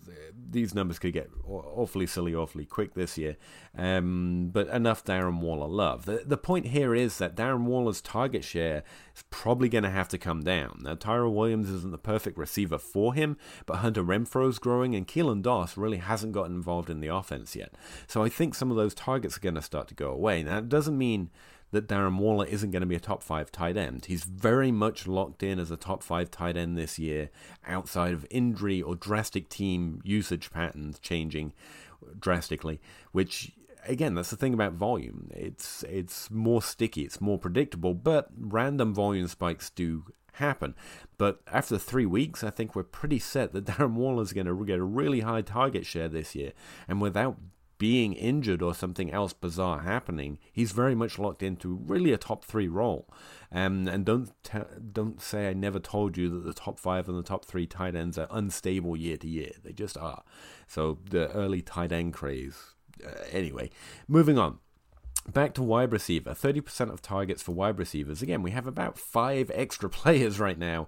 these 0.49 0.73
numbers 0.73 0.99
could 0.99 1.11
get 1.11 1.29
awfully 1.45 2.07
silly, 2.07 2.33
awfully 2.33 2.63
quick 2.63 2.93
this 2.93 3.17
year. 3.17 3.35
Um, 3.77 4.51
but 4.53 4.69
enough 4.69 5.03
Darren 5.03 5.41
Waller 5.41 5.67
love. 5.67 6.05
The, 6.05 6.23
the 6.25 6.37
point 6.37 6.67
here 6.67 6.95
is 6.95 7.17
that 7.17 7.35
Darren 7.35 7.65
Waller's 7.65 7.99
target 7.99 8.45
share 8.45 8.83
is 9.13 9.25
probably 9.31 9.67
going 9.67 9.83
to 9.83 9.89
have 9.89 10.07
to 10.07 10.17
come 10.17 10.43
down. 10.43 10.79
Now, 10.83 10.95
Tyrell 10.95 11.33
Williams 11.33 11.69
isn't 11.69 11.91
the 11.91 11.97
perfect 11.97 12.37
receiver 12.37 12.77
for 12.77 13.13
him, 13.13 13.35
but 13.65 13.79
Hunter 13.79 14.01
Renfrow's 14.01 14.59
growing, 14.59 14.95
and 14.95 15.05
Keelan 15.05 15.41
Doss 15.41 15.75
really 15.75 15.97
hasn't 15.97 16.31
gotten 16.31 16.55
involved 16.55 16.89
in 16.89 17.01
the 17.01 17.13
offense 17.13 17.53
yet. 17.53 17.73
So 18.07 18.23
I 18.23 18.29
think 18.29 18.55
some 18.55 18.71
of 18.71 18.77
those 18.77 18.93
targets 18.93 19.35
are 19.35 19.41
going 19.41 19.55
to 19.55 19.61
start 19.61 19.89
to 19.89 19.93
go 19.93 20.09
away. 20.09 20.41
Now, 20.41 20.59
it 20.59 20.69
doesn't 20.69 20.97
mean 20.97 21.31
that 21.71 21.87
Darren 21.87 22.17
Waller 22.17 22.45
isn't 22.45 22.71
going 22.71 22.81
to 22.81 22.87
be 22.87 22.95
a 22.95 22.99
top 22.99 23.23
five 23.23 23.51
tight 23.51 23.77
end. 23.77 24.05
He's 24.05 24.23
very 24.23 24.71
much 24.71 25.07
locked 25.07 25.43
in 25.43 25.59
as 25.59 25.71
a 25.71 25.77
top 25.77 26.03
five 26.03 26.31
tight 26.31 26.57
end 26.57 26.77
this 26.77 26.97
year, 26.97 27.29
outside 27.67 28.13
of 28.13 28.25
injury 28.29 28.81
or 28.81 28.95
drastic 28.95 29.49
team 29.49 30.01
usage 30.03 30.51
patterns 30.51 30.99
changing 30.99 31.53
drastically, 32.19 32.79
which 33.11 33.51
again, 33.87 34.15
that's 34.15 34.29
the 34.29 34.37
thing 34.37 34.53
about 34.53 34.73
volume. 34.73 35.29
It's 35.33 35.83
it's 35.83 36.29
more 36.31 36.61
sticky, 36.61 37.03
it's 37.03 37.21
more 37.21 37.37
predictable, 37.37 37.93
but 37.93 38.29
random 38.37 38.93
volume 38.93 39.27
spikes 39.27 39.69
do 39.69 40.05
happen. 40.33 40.75
But 41.17 41.41
after 41.51 41.77
three 41.77 42.05
weeks, 42.05 42.43
I 42.43 42.49
think 42.49 42.75
we're 42.75 42.83
pretty 42.83 43.19
set 43.19 43.53
that 43.53 43.65
Darren 43.65 43.93
Waller 43.93 44.23
is 44.23 44.33
going 44.33 44.47
to 44.47 44.65
get 44.65 44.79
a 44.79 44.83
really 44.83 45.21
high 45.21 45.41
target 45.41 45.85
share 45.85 46.09
this 46.09 46.35
year. 46.35 46.51
And 46.87 47.01
without 47.01 47.37
being 47.77 48.13
injured 48.13 48.61
or 48.61 48.73
something 48.73 49.11
else 49.11 49.33
bizarre 49.33 49.81
happening, 49.81 50.39
he's 50.51 50.71
very 50.71 50.95
much 50.95 51.19
locked 51.19 51.43
into 51.43 51.79
really 51.85 52.11
a 52.11 52.17
top 52.17 52.45
three 52.45 52.67
role. 52.67 53.07
Um, 53.51 53.87
and 53.87 54.05
don't 54.05 54.31
don't 54.93 55.21
say 55.21 55.49
I 55.49 55.53
never 55.53 55.79
told 55.79 56.17
you 56.17 56.29
that 56.29 56.45
the 56.45 56.53
top 56.53 56.79
five 56.79 57.07
and 57.07 57.17
the 57.17 57.23
top 57.23 57.45
three 57.45 57.67
tight 57.67 57.95
ends 57.95 58.17
are 58.17 58.27
unstable 58.31 58.95
year 58.95 59.17
to 59.17 59.27
year. 59.27 59.51
They 59.63 59.71
just 59.71 59.97
are. 59.97 60.23
So 60.67 60.99
the 61.09 61.29
early 61.31 61.61
tight 61.61 61.91
end 61.91 62.13
craze. 62.13 62.75
Uh, 63.05 63.11
anyway, 63.31 63.69
moving 64.07 64.37
on. 64.37 64.59
Back 65.31 65.55
to 65.55 65.63
wide 65.63 65.91
receiver, 65.91 66.31
30% 66.31 66.93
of 66.93 67.01
targets 67.01 67.41
for 67.41 67.51
wide 67.51 67.79
receivers. 67.79 68.21
Again, 68.21 68.43
we 68.43 68.51
have 68.51 68.67
about 68.67 68.99
five 68.99 69.49
extra 69.55 69.89
players 70.01 70.39
right 70.39 70.57
now 70.57 70.87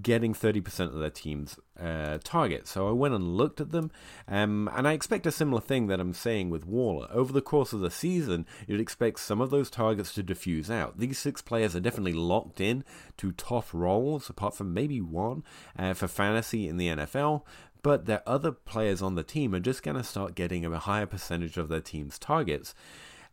getting 0.00 0.32
30% 0.32 0.80
of 0.86 0.98
their 0.98 1.10
team's 1.10 1.58
uh, 1.78 2.18
targets. 2.24 2.70
So 2.70 2.88
I 2.88 2.92
went 2.92 3.14
and 3.14 3.36
looked 3.36 3.60
at 3.60 3.72
them, 3.72 3.90
um, 4.26 4.70
and 4.74 4.88
I 4.88 4.92
expect 4.92 5.26
a 5.26 5.32
similar 5.32 5.60
thing 5.60 5.88
that 5.88 6.00
I'm 6.00 6.14
saying 6.14 6.50
with 6.50 6.66
Waller. 6.66 7.08
Over 7.10 7.32
the 7.32 7.42
course 7.42 7.72
of 7.72 7.80
the 7.80 7.90
season, 7.90 8.46
you'd 8.66 8.80
expect 8.80 9.20
some 9.20 9.40
of 9.40 9.50
those 9.50 9.70
targets 9.70 10.14
to 10.14 10.22
diffuse 10.22 10.70
out. 10.70 10.98
These 10.98 11.18
six 11.18 11.42
players 11.42 11.76
are 11.76 11.80
definitely 11.80 12.14
locked 12.14 12.60
in 12.60 12.84
to 13.18 13.32
top 13.32 13.72
roles, 13.72 14.30
apart 14.30 14.54
from 14.54 14.72
maybe 14.72 15.00
one 15.00 15.44
uh, 15.78 15.94
for 15.94 16.08
fantasy 16.08 16.68
in 16.68 16.76
the 16.76 16.88
NFL. 16.88 17.42
But 17.82 18.06
their 18.06 18.22
other 18.26 18.52
players 18.52 19.02
on 19.02 19.16
the 19.16 19.24
team 19.24 19.54
are 19.54 19.60
just 19.60 19.82
going 19.82 19.96
to 19.96 20.04
start 20.04 20.36
getting 20.36 20.64
a 20.64 20.78
higher 20.78 21.06
percentage 21.06 21.56
of 21.56 21.68
their 21.68 21.80
team's 21.80 22.18
targets. 22.18 22.74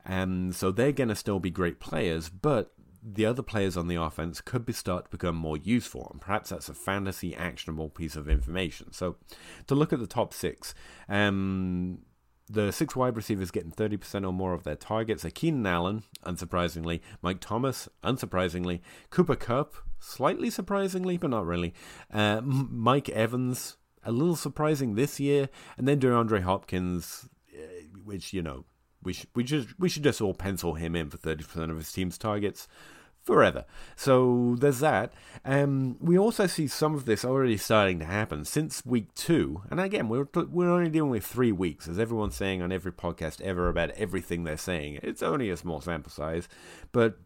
And 0.06 0.56
so 0.56 0.72
they're 0.72 0.92
going 0.92 1.10
to 1.10 1.16
still 1.16 1.40
be 1.40 1.52
great 1.52 1.80
players, 1.80 2.30
but 2.30 2.72
the 3.02 3.26
other 3.26 3.42
players 3.42 3.78
on 3.78 3.88
the 3.88 3.96
offense 3.96 4.42
could 4.42 4.66
be 4.66 4.74
start 4.74 5.06
to 5.06 5.12
become 5.12 5.36
more 5.36 5.58
useful, 5.58 6.10
and 6.12 6.22
perhaps 6.22 6.50
that's 6.50 6.70
a 6.70 6.74
fantasy 6.74 7.36
actionable 7.36 7.90
piece 7.90 8.16
of 8.16 8.30
information. 8.30 8.92
So, 8.92 9.16
to 9.68 9.76
look 9.76 9.94
at 9.94 10.00
the 10.00 10.08
top 10.08 10.34
six, 10.34 10.74
um, 11.08 12.00
the 12.50 12.72
six 12.72 12.96
wide 12.96 13.16
receivers 13.16 13.52
getting 13.52 13.72
30% 13.72 14.26
or 14.26 14.34
more 14.34 14.54
of 14.54 14.64
their 14.64 14.76
targets 14.76 15.24
are 15.24 15.30
Keenan 15.30 15.66
Allen, 15.68 16.04
unsurprisingly, 16.26 17.00
Mike 17.22 17.40
Thomas, 17.40 17.88
unsurprisingly, 18.04 18.82
Cooper 19.12 19.36
Kupp, 19.36 19.76
slightly 20.00 20.50
surprisingly, 20.50 21.18
but 21.18 21.30
not 21.30 21.46
really, 21.46 21.74
uh, 22.12 22.42
Mike 22.44 23.10
Evans, 23.10 23.78
a 24.04 24.12
little 24.12 24.36
surprising 24.36 24.96
this 24.96 25.20
year, 25.20 25.50
and 25.78 25.88
then 25.88 26.00
DeAndre 26.00 26.42
Hopkins, 26.42 27.30
uh, 27.54 27.66
which, 28.04 28.34
you 28.34 28.42
know, 28.42 28.66
we 29.04 29.14
should 29.14 29.30
we 29.36 29.44
just 29.44 29.68
we 29.80 29.90
should 29.90 30.04
just 30.04 30.22
all 30.22 30.34
pencil 30.34 30.74
him 30.74 30.96
in 30.96 31.10
for 31.10 31.18
thirty 31.18 31.44
percent 31.44 31.72
of 31.72 31.78
his 31.78 31.92
team's 31.92 32.18
targets 32.18 32.68
forever. 33.22 33.66
So 33.96 34.56
there's 34.58 34.80
that. 34.80 35.14
Um, 35.46 35.98
we 36.00 36.18
also 36.18 36.48
see 36.48 36.68
some 36.68 36.96
of 36.96 37.06
this 37.06 37.24
already 37.24 37.58
starting 37.58 38.00
to 38.00 38.06
happen 38.06 38.46
since 38.46 38.86
week 38.86 39.14
two. 39.14 39.62
And 39.70 39.80
again, 39.80 40.10
we're 40.10 40.28
we're 40.34 40.72
only 40.72 40.90
dealing 40.90 41.12
with 41.12 41.26
three 41.26 41.52
weeks, 41.52 41.88
as 41.88 42.00
everyone's 42.00 42.36
saying 42.36 42.62
on 42.62 42.72
every 42.72 42.92
podcast 42.92 43.42
ever 43.42 43.70
about 43.70 43.92
everything 43.92 44.44
they're 44.44 44.58
saying. 44.58 45.00
It's 45.04 45.24
only 45.24 45.50
a 45.50 45.58
small 45.58 45.82
sample 45.82 46.12
size, 46.12 46.48
but 46.92 47.20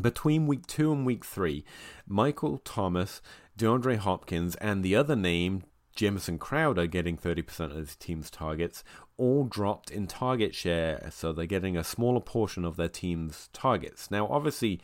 between 0.00 0.46
week 0.46 0.66
two 0.66 0.92
and 0.92 1.06
week 1.06 1.24
three, 1.24 1.64
Michael 2.06 2.58
Thomas, 2.58 3.20
DeAndre 3.58 3.96
Hopkins, 3.96 4.56
and 4.56 4.82
the 4.82 4.96
other 4.96 5.16
name 5.16 5.64
Jamison 5.94 6.38
Crowder 6.38 6.86
getting 6.86 7.16
30% 7.16 7.70
of 7.70 7.76
his 7.76 7.96
team's 7.96 8.30
targets, 8.30 8.82
all 9.16 9.44
dropped 9.44 9.90
in 9.90 10.06
target 10.06 10.54
share, 10.54 11.08
so 11.12 11.32
they're 11.32 11.46
getting 11.46 11.76
a 11.76 11.84
smaller 11.84 12.20
portion 12.20 12.64
of 12.64 12.76
their 12.76 12.88
team's 12.88 13.48
targets. 13.52 14.10
Now, 14.10 14.26
obviously, 14.26 14.80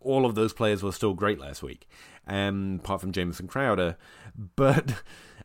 all 0.00 0.24
of 0.24 0.34
those 0.34 0.52
players 0.52 0.82
were 0.82 0.92
still 0.92 1.14
great 1.14 1.38
last 1.38 1.62
week, 1.62 1.88
um, 2.26 2.80
apart 2.82 3.00
from 3.00 3.12
Jamison 3.12 3.48
Crowder, 3.48 3.96
but 4.56 5.02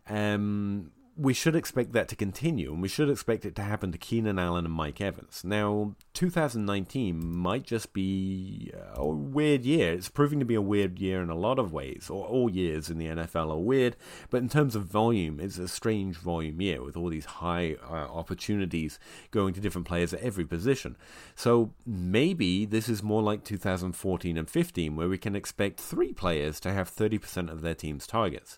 um, 0.07 0.91
we 1.15 1.33
should 1.33 1.55
expect 1.55 1.93
that 1.93 2.07
to 2.07 2.15
continue, 2.15 2.73
and 2.73 2.81
we 2.81 2.87
should 2.87 3.09
expect 3.09 3.45
it 3.45 3.55
to 3.55 3.61
happen 3.61 3.91
to 3.91 3.97
Keenan 3.97 4.39
Allen 4.39 4.65
and 4.65 4.73
Mike 4.73 4.99
Evans. 4.99 5.43
Now, 5.43 5.95
2019 6.13 7.35
might 7.37 7.63
just 7.63 7.93
be 7.93 8.71
a 8.95 9.05
weird 9.05 9.63
year. 9.63 9.93
It's 9.93 10.09
proving 10.09 10.39
to 10.39 10.45
be 10.45 10.55
a 10.55 10.61
weird 10.61 10.97
year 10.97 11.21
in 11.21 11.29
a 11.29 11.35
lot 11.35 11.59
of 11.59 11.71
ways, 11.71 12.09
or 12.09 12.25
all 12.25 12.49
years 12.49 12.89
in 12.89 12.97
the 12.97 13.07
NFL 13.07 13.51
are 13.51 13.57
weird, 13.57 13.95
but 14.31 14.41
in 14.41 14.49
terms 14.49 14.75
of 14.75 14.85
volume, 14.85 15.39
it's 15.39 15.59
a 15.59 15.67
strange 15.67 16.17
volume 16.17 16.59
year 16.59 16.83
with 16.83 16.97
all 16.97 17.09
these 17.09 17.25
high 17.25 17.75
uh, 17.87 17.93
opportunities 17.93 18.97
going 19.29 19.53
to 19.53 19.61
different 19.61 19.87
players 19.87 20.13
at 20.13 20.21
every 20.21 20.45
position. 20.45 20.97
So 21.35 21.73
maybe 21.85 22.65
this 22.65 22.89
is 22.89 23.03
more 23.03 23.21
like 23.21 23.43
2014 23.43 24.35
and 24.35 24.49
15, 24.49 24.95
where 24.95 25.09
we 25.09 25.19
can 25.19 25.35
expect 25.35 25.79
three 25.79 26.11
players 26.11 26.59
to 26.61 26.73
have 26.73 26.89
30% 26.89 27.51
of 27.51 27.61
their 27.61 27.75
team's 27.75 28.07
targets. 28.07 28.57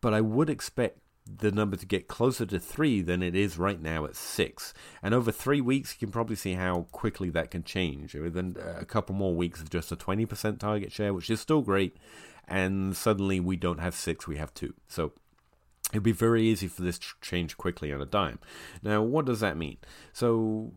But 0.00 0.14
I 0.14 0.20
would 0.20 0.50
expect 0.50 0.98
the 1.26 1.50
number 1.50 1.76
to 1.76 1.86
get 1.86 2.06
closer 2.06 2.44
to 2.44 2.58
three 2.58 3.00
than 3.00 3.22
it 3.22 3.34
is 3.34 3.58
right 3.58 3.80
now 3.80 4.04
at 4.04 4.14
six. 4.14 4.74
And 5.02 5.14
over 5.14 5.32
three 5.32 5.60
weeks, 5.60 5.94
you 5.94 6.06
can 6.06 6.12
probably 6.12 6.36
see 6.36 6.52
how 6.52 6.86
quickly 6.92 7.30
that 7.30 7.50
can 7.50 7.64
change. 7.64 8.14
Within 8.14 8.56
uh, 8.58 8.80
a 8.80 8.84
couple 8.84 9.14
more 9.14 9.34
weeks 9.34 9.60
of 9.60 9.70
just 9.70 9.90
a 9.90 9.96
20% 9.96 10.58
target 10.58 10.92
share, 10.92 11.14
which 11.14 11.30
is 11.30 11.40
still 11.40 11.62
great, 11.62 11.96
and 12.46 12.94
suddenly 12.94 13.40
we 13.40 13.56
don't 13.56 13.80
have 13.80 13.94
six, 13.94 14.28
we 14.28 14.36
have 14.36 14.52
two. 14.52 14.74
So 14.86 15.12
it'd 15.92 16.02
be 16.02 16.12
very 16.12 16.44
easy 16.44 16.68
for 16.68 16.82
this 16.82 16.98
to 16.98 17.06
change 17.22 17.56
quickly 17.56 17.92
on 17.92 18.02
a 18.02 18.06
dime. 18.06 18.38
Now, 18.82 19.02
what 19.02 19.24
does 19.24 19.40
that 19.40 19.56
mean? 19.56 19.78
So 20.12 20.72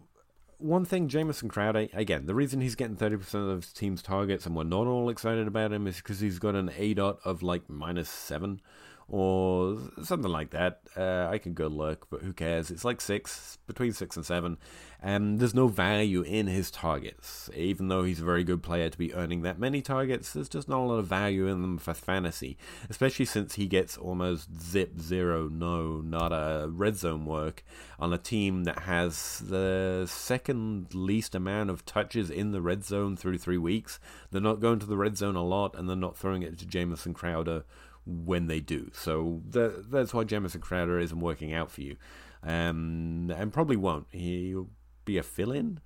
one 0.59 0.85
thing, 0.85 1.09
Jamison 1.09 1.49
Crowder, 1.49 1.87
again, 1.93 2.25
the 2.25 2.35
reason 2.35 2.61
he's 2.61 2.75
getting 2.75 2.95
30% 2.95 3.51
of 3.51 3.63
his 3.63 3.73
team's 3.73 4.01
targets 4.01 4.45
and 4.45 4.55
we're 4.55 4.63
not 4.63 4.87
all 4.87 5.09
excited 5.09 5.45
about 5.45 5.73
him 5.73 5.87
is 5.87 5.97
because 5.97 6.21
he's 6.21 6.39
got 6.39 6.55
an 6.55 6.71
A 6.77 6.93
dot 6.93 7.19
of 7.25 7.43
like 7.43 7.69
minus 7.69 8.09
seven 8.09 8.61
or 9.09 9.77
something 10.03 10.31
like 10.31 10.49
that. 10.51 10.81
Uh, 10.95 11.27
I 11.31 11.37
can 11.37 11.53
go 11.53 11.67
look, 11.67 12.07
but 12.09 12.21
who 12.21 12.33
cares? 12.33 12.69
It's 12.69 12.83
like 12.83 12.99
six, 12.99 13.57
between 13.65 13.93
six 13.93 14.17
and 14.17 14.25
seven. 14.25 14.57
And 15.01 15.39
there's 15.39 15.53
no 15.53 15.67
value 15.67 16.23
in 16.23 16.47
his 16.47 16.71
targets. 16.71 17.49
Even 17.55 17.87
though 17.87 18.03
he's 18.03 18.19
a 18.19 18.25
very 18.25 18.43
good 18.43 18.63
player 18.63 18.89
to 18.89 18.97
be 18.97 19.13
earning 19.13 19.43
that 19.43 19.59
many 19.59 19.81
targets, 19.81 20.33
there's 20.33 20.49
just 20.49 20.67
not 20.67 20.79
a 20.79 20.87
lot 20.87 20.97
of 20.97 21.05
value 21.05 21.47
in 21.47 21.61
them 21.61 21.77
for 21.77 21.93
fantasy, 21.93 22.57
especially 22.89 23.25
since 23.25 23.55
he 23.55 23.67
gets 23.67 23.95
almost 23.95 24.49
zip, 24.59 24.99
zero, 24.99 25.47
no, 25.47 26.01
not 26.01 26.31
a 26.31 26.67
red 26.67 26.97
zone 26.97 27.25
work 27.25 27.63
on 27.99 28.11
a 28.11 28.17
team 28.17 28.63
that 28.63 28.79
has 28.79 29.43
the 29.45 30.05
second 30.07 30.93
least 30.93 31.35
amount 31.35 31.69
of 31.69 31.85
touches 31.85 32.29
in 32.29 32.51
the 32.51 32.61
red 32.61 32.83
zone 32.83 33.15
through 33.15 33.37
three 33.37 33.57
weeks. 33.57 33.99
They're 34.31 34.41
not 34.41 34.59
going 34.59 34.79
to 34.79 34.87
the 34.87 34.97
red 34.97 35.15
zone 35.15 35.35
a 35.35 35.43
lot, 35.43 35.75
and 35.77 35.87
they're 35.87 35.95
not 35.95 36.17
throwing 36.17 36.41
it 36.41 36.57
to 36.57 36.65
Jamison 36.65 37.13
Crowder 37.13 37.63
when 38.07 38.47
they 38.47 38.59
do. 38.59 38.89
So 38.93 39.41
that, 39.49 39.91
that's 39.91 40.13
why 40.13 40.23
Jamison 40.23 40.61
Crowder 40.61 40.99
isn't 40.99 41.19
working 41.19 41.53
out 41.53 41.71
for 41.71 41.81
you, 41.81 41.97
um, 42.43 43.31
and 43.35 43.53
probably 43.53 43.75
won't. 43.75 44.07
He'll 44.11 44.69
be 45.05 45.17
a 45.17 45.23
fill-in. 45.23 45.79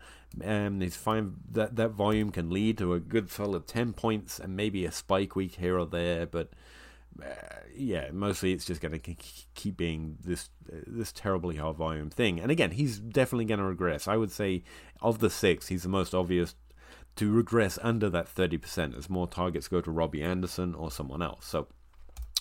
Um, 0.43 0.79
he's 0.81 0.95
fine. 0.95 1.35
That 1.51 1.75
that 1.75 1.89
volume 1.89 2.31
can 2.31 2.49
lead 2.49 2.77
to 2.77 2.93
a 2.93 2.99
good 2.99 3.29
solid 3.29 3.67
ten 3.67 3.93
points 3.93 4.39
and 4.39 4.55
maybe 4.55 4.85
a 4.85 4.91
spike 4.91 5.35
week 5.35 5.55
here 5.55 5.77
or 5.77 5.85
there, 5.85 6.25
but. 6.25 6.49
Uh, 7.21 7.25
yeah, 7.75 8.09
mostly 8.11 8.53
it's 8.53 8.63
just 8.65 8.79
going 8.79 8.97
to 8.97 9.15
keep 9.53 9.75
being 9.75 10.17
this 10.23 10.49
uh, 10.71 10.77
this 10.87 11.11
terribly 11.11 11.57
high 11.57 11.71
volume 11.73 12.09
thing. 12.09 12.39
And 12.39 12.49
again, 12.49 12.71
he's 12.71 12.99
definitely 12.99 13.45
going 13.45 13.59
to 13.59 13.65
regress. 13.65 14.07
I 14.07 14.15
would 14.15 14.31
say 14.31 14.63
of 15.01 15.19
the 15.19 15.29
six, 15.29 15.67
he's 15.67 15.83
the 15.83 15.89
most 15.89 16.13
obvious 16.13 16.55
to 17.17 17.31
regress 17.31 17.77
under 17.81 18.09
that 18.09 18.33
30% 18.33 18.97
as 18.97 19.09
more 19.09 19.27
targets 19.27 19.67
go 19.67 19.81
to 19.81 19.91
Robbie 19.91 20.23
Anderson 20.23 20.73
or 20.73 20.91
someone 20.91 21.21
else. 21.21 21.45
So 21.45 21.67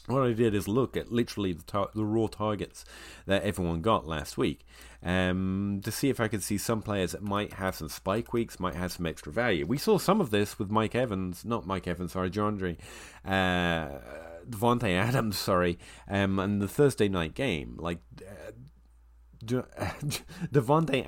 what 0.07 0.23
I 0.23 0.33
did 0.33 0.55
is 0.55 0.67
look 0.67 0.97
at 0.97 1.13
literally 1.13 1.53
the, 1.53 1.63
tar- 1.63 1.91
the 1.95 2.05
raw 2.05 2.27
targets 2.27 2.85
that 3.27 3.43
everyone 3.43 3.81
got 3.81 4.07
last 4.07 4.37
week 4.39 4.67
um, 5.03 5.81
to 5.85 5.91
see 5.91 6.09
if 6.09 6.21
I 6.21 6.29
could 6.29 6.43
see 6.43 6.59
some 6.59 6.83
players 6.83 7.13
that 7.13 7.23
might 7.23 7.55
have 7.55 7.75
some 7.75 7.89
spike 7.89 8.33
weeks, 8.33 8.61
might 8.61 8.75
have 8.75 8.93
some 8.93 9.07
extra 9.07 9.33
value. 9.33 9.67
We 9.67 9.79
saw 9.79 9.99
some 9.99 10.21
of 10.21 10.31
this 10.31 10.59
with 10.59 10.71
Mike 10.71 10.95
Evans, 10.95 11.45
not 11.45 11.67
Mike 11.67 11.87
Evans, 11.87 12.13
sorry, 12.13 12.31
John 12.31 12.77
uh, 13.25 13.89
Davante 14.49 14.93
Adams, 14.93 15.39
sorry, 15.39 15.79
um, 16.09 16.39
and 16.39 16.61
the 16.61 16.69
Thursday 16.69 17.09
night 17.09 17.35
game. 17.35 17.77
Like, 17.79 17.99
uh, 18.21 18.53
Davante 20.53 21.07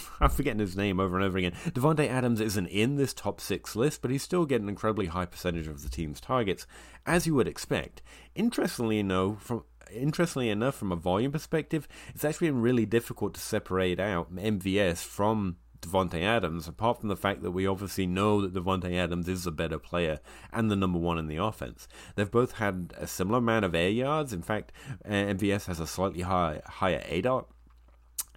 I'm 0.20 0.30
forgetting 0.30 0.60
his 0.60 0.76
name 0.76 1.00
over 1.00 1.16
and 1.16 1.24
over 1.24 1.38
again. 1.38 1.52
Davante 1.68 2.08
Adams 2.08 2.40
isn't 2.40 2.66
in 2.66 2.96
this 2.96 3.12
top 3.12 3.40
six 3.40 3.76
list, 3.76 4.02
but 4.02 4.10
he's 4.10 4.22
still 4.22 4.46
getting 4.46 4.64
an 4.64 4.70
incredibly 4.70 5.06
high 5.06 5.26
percentage 5.26 5.68
of 5.68 5.82
the 5.82 5.88
team's 5.88 6.20
targets, 6.20 6.66
as 7.06 7.26
you 7.26 7.34
would 7.34 7.48
expect. 7.48 8.02
Interestingly 8.34 8.98
enough, 8.98 9.42
from 9.42 9.64
interestingly 9.90 10.48
enough, 10.48 10.74
from 10.74 10.92
a 10.92 10.96
volume 10.96 11.32
perspective, 11.32 11.86
it's 12.14 12.24
actually 12.24 12.48
been 12.48 12.62
really 12.62 12.86
difficult 12.86 13.34
to 13.34 13.40
separate 13.40 14.00
out 14.00 14.34
MVS 14.34 15.04
from 15.04 15.56
Davante 15.82 16.22
Adams, 16.22 16.68
apart 16.68 17.00
from 17.00 17.08
the 17.08 17.16
fact 17.16 17.42
that 17.42 17.50
we 17.50 17.66
obviously 17.66 18.06
know 18.06 18.40
that 18.40 18.54
Davante 18.54 18.94
Adams 18.94 19.28
is 19.28 19.46
a 19.46 19.50
better 19.50 19.78
player 19.78 20.20
and 20.52 20.70
the 20.70 20.76
number 20.76 20.98
one 20.98 21.18
in 21.18 21.26
the 21.26 21.36
offense. 21.36 21.88
They've 22.14 22.30
both 22.30 22.52
had 22.52 22.94
a 22.96 23.06
similar 23.06 23.38
amount 23.38 23.64
of 23.64 23.74
air 23.74 23.90
yards. 23.90 24.32
In 24.32 24.42
fact, 24.42 24.72
uh, 25.04 25.10
MVS 25.10 25.66
has 25.66 25.80
a 25.80 25.86
slightly 25.86 26.22
high, 26.22 26.62
higher 26.64 27.02
ADOT 27.08 27.46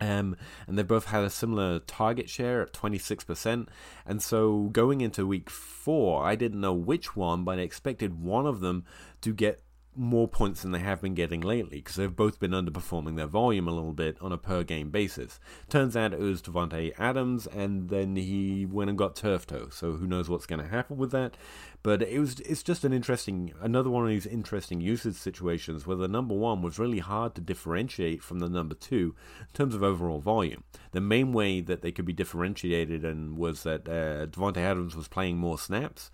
Um, 0.01 0.35
and 0.67 0.77
they 0.77 0.83
both 0.83 1.05
had 1.05 1.23
a 1.23 1.29
similar 1.29 1.79
target 1.79 2.29
share 2.29 2.61
at 2.61 2.73
26%. 2.73 3.67
And 4.05 4.21
so 4.21 4.63
going 4.73 5.01
into 5.01 5.25
week 5.25 5.49
four, 5.49 6.23
I 6.25 6.35
didn't 6.35 6.59
know 6.59 6.73
which 6.73 7.15
one, 7.15 7.43
but 7.43 7.59
I 7.59 7.61
expected 7.61 8.21
one 8.21 8.45
of 8.45 8.59
them 8.59 8.85
to 9.21 9.33
get 9.33 9.61
more 9.95 10.27
points 10.27 10.61
than 10.61 10.71
they 10.71 10.79
have 10.79 11.01
been 11.01 11.13
getting 11.13 11.41
lately 11.41 11.77
because 11.77 11.95
they've 11.95 12.15
both 12.15 12.39
been 12.39 12.51
underperforming 12.51 13.15
their 13.15 13.27
volume 13.27 13.67
a 13.67 13.71
little 13.71 13.93
bit 13.93 14.17
on 14.21 14.31
a 14.31 14.37
per 14.37 14.63
game 14.63 14.89
basis. 14.89 15.39
Turns 15.69 15.95
out 15.95 16.13
it 16.13 16.19
was 16.19 16.41
Davante 16.41 16.93
Adams, 16.99 17.47
and 17.47 17.89
then 17.89 18.15
he 18.15 18.65
went 18.65 18.89
and 18.89 18.97
got 18.97 19.15
turf 19.15 19.47
toe. 19.47 19.69
So 19.69 19.93
who 19.93 20.07
knows 20.07 20.29
what's 20.29 20.45
going 20.45 20.61
to 20.61 20.67
happen 20.67 20.97
with 20.97 21.11
that? 21.11 21.37
But 21.83 22.01
it 22.01 22.19
was 22.19 22.39
it's 22.39 22.63
just 22.63 22.83
an 22.83 22.93
interesting 22.93 23.53
another 23.61 23.91
one 23.91 24.03
of 24.03 24.09
these 24.09 24.25
interesting 24.25 24.81
usage 24.81 25.15
situations 25.15 25.85
where 25.85 25.95
the 25.95 26.07
number 26.07 26.33
one 26.33 26.63
was 26.63 26.79
really 26.79 26.99
hard 26.99 27.35
to 27.35 27.41
differentiate 27.41 28.23
from 28.23 28.39
the 28.39 28.49
number 28.49 28.73
two 28.73 29.15
in 29.39 29.53
terms 29.53 29.75
of 29.75 29.83
overall 29.83 30.19
volume. 30.19 30.63
The 30.93 31.01
main 31.01 31.31
way 31.31 31.61
that 31.61 31.83
they 31.83 31.91
could 31.91 32.05
be 32.05 32.13
differentiated 32.13 33.05
and 33.05 33.37
was 33.37 33.63
that 33.63 33.87
uh, 33.87 34.25
Davante 34.25 34.57
Adams 34.57 34.95
was 34.95 35.07
playing 35.07 35.37
more 35.37 35.59
snaps 35.59 36.09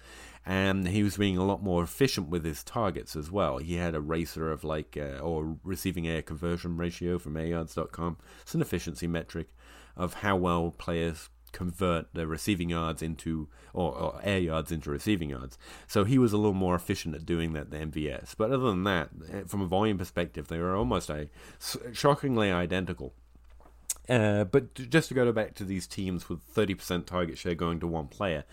and 0.45 0.87
he 0.87 1.03
was 1.03 1.17
being 1.17 1.37
a 1.37 1.45
lot 1.45 1.61
more 1.61 1.83
efficient 1.83 2.29
with 2.29 2.43
his 2.43 2.63
targets 2.63 3.15
as 3.15 3.29
well. 3.29 3.57
He 3.57 3.75
had 3.75 3.95
a 3.95 3.99
RACR 3.99 4.51
of 4.51 4.63
like 4.63 4.97
uh, 4.97 5.19
or 5.19 5.57
receiving 5.63 6.07
air 6.07 6.21
conversion 6.21 6.77
ratio 6.77 7.19
from 7.19 7.35
AirYards.com. 7.35 8.17
It's 8.41 8.55
an 8.55 8.61
efficiency 8.61 9.07
metric 9.07 9.49
of 9.95 10.15
how 10.15 10.35
well 10.35 10.71
players 10.71 11.29
convert 11.51 12.13
their 12.13 12.27
receiving 12.27 12.69
yards 12.69 13.01
into 13.01 13.49
or, 13.73 13.93
or, 13.93 14.19
air 14.23 14.39
yards 14.39 14.71
into 14.71 14.89
receiving 14.89 15.29
yards. 15.29 15.57
So 15.87 16.05
he 16.05 16.17
was 16.17 16.33
a 16.33 16.37
little 16.37 16.53
more 16.53 16.75
efficient 16.75 17.13
at 17.15 17.25
doing 17.25 17.53
that 17.53 17.71
than 17.71 17.91
MVS. 17.91 18.35
But 18.37 18.51
other 18.51 18.69
than 18.69 18.83
that, 18.85 19.09
eh, 19.31 19.41
from 19.47 19.61
a 19.61 19.67
volume 19.67 19.97
perspective, 19.97 20.47
they 20.47 20.59
were 20.59 20.75
almost 20.75 21.09
a 21.09 21.29
shockingly 21.91 22.51
identical. 22.51 23.13
Uh, 24.09 24.43
but 24.43 24.73
just 24.73 25.07
to 25.07 25.13
go 25.13 25.31
back 25.31 25.53
to 25.55 25.63
these 25.63 25.87
teams 25.87 26.27
with 26.27 26.39
30% 26.53 27.05
target 27.05 27.37
share 27.37 27.55
going 27.55 27.79
to 27.79 27.87
one 27.87 28.07
player, 28.07 28.43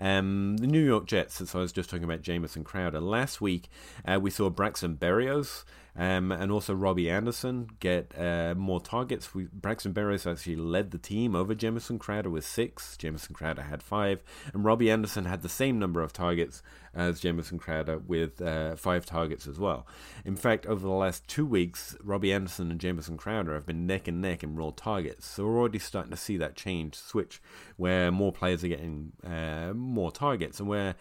um, 0.00 0.56
the 0.58 0.66
New 0.66 0.84
York 0.84 1.06
Jets, 1.06 1.34
since 1.34 1.54
I 1.54 1.58
was 1.58 1.72
just 1.72 1.88
talking 1.88 2.04
about 2.04 2.22
Jamison 2.22 2.64
Crowder, 2.64 3.00
last 3.00 3.40
week 3.40 3.68
uh, 4.04 4.18
we 4.20 4.30
saw 4.30 4.50
Braxton 4.50 4.96
Berrios 4.96 5.64
um, 5.96 6.30
and 6.30 6.52
also 6.52 6.74
Robbie 6.74 7.10
Anderson 7.10 7.68
get 7.80 8.12
uh, 8.18 8.54
more 8.56 8.80
targets. 8.80 9.34
We, 9.34 9.48
Braxton 9.52 9.94
Berrios 9.94 10.30
actually 10.30 10.56
led 10.56 10.90
the 10.90 10.98
team 10.98 11.34
over 11.34 11.54
Jamison 11.54 11.98
Crowder 11.98 12.30
with 12.30 12.44
six. 12.44 12.96
Jamison 12.96 13.34
Crowder 13.34 13.62
had 13.62 13.82
five, 13.82 14.22
and 14.52 14.64
Robbie 14.64 14.90
Anderson 14.90 15.24
had 15.24 15.42
the 15.42 15.48
same 15.48 15.78
number 15.78 16.02
of 16.02 16.12
targets 16.12 16.62
as 16.94 17.20
Jamison 17.20 17.58
Crowder 17.58 17.98
with 17.98 18.40
uh, 18.40 18.74
five 18.76 19.04
targets 19.04 19.46
as 19.46 19.58
well. 19.58 19.86
In 20.24 20.34
fact, 20.34 20.66
over 20.66 20.80
the 20.80 20.92
last 20.92 21.28
two 21.28 21.44
weeks, 21.44 21.96
Robbie 22.02 22.32
Anderson 22.32 22.70
and 22.70 22.80
Jamison 22.80 23.16
Crowder 23.16 23.54
have 23.54 23.66
been 23.66 23.86
neck 23.86 24.08
and 24.08 24.20
neck 24.20 24.42
in 24.42 24.56
raw 24.56 24.70
targets. 24.74 25.26
So 25.26 25.44
we're 25.44 25.58
already 25.58 25.78
starting 25.78 26.10
to 26.10 26.16
see 26.16 26.36
that 26.38 26.56
change 26.56 26.94
switch 26.94 27.40
where 27.76 28.10
more 28.10 28.32
players 28.32 28.64
are 28.64 28.68
getting 28.68 29.12
uh, 29.24 29.72
more 29.74 30.10
targets 30.10 30.58
and 30.58 30.68
where 30.68 30.94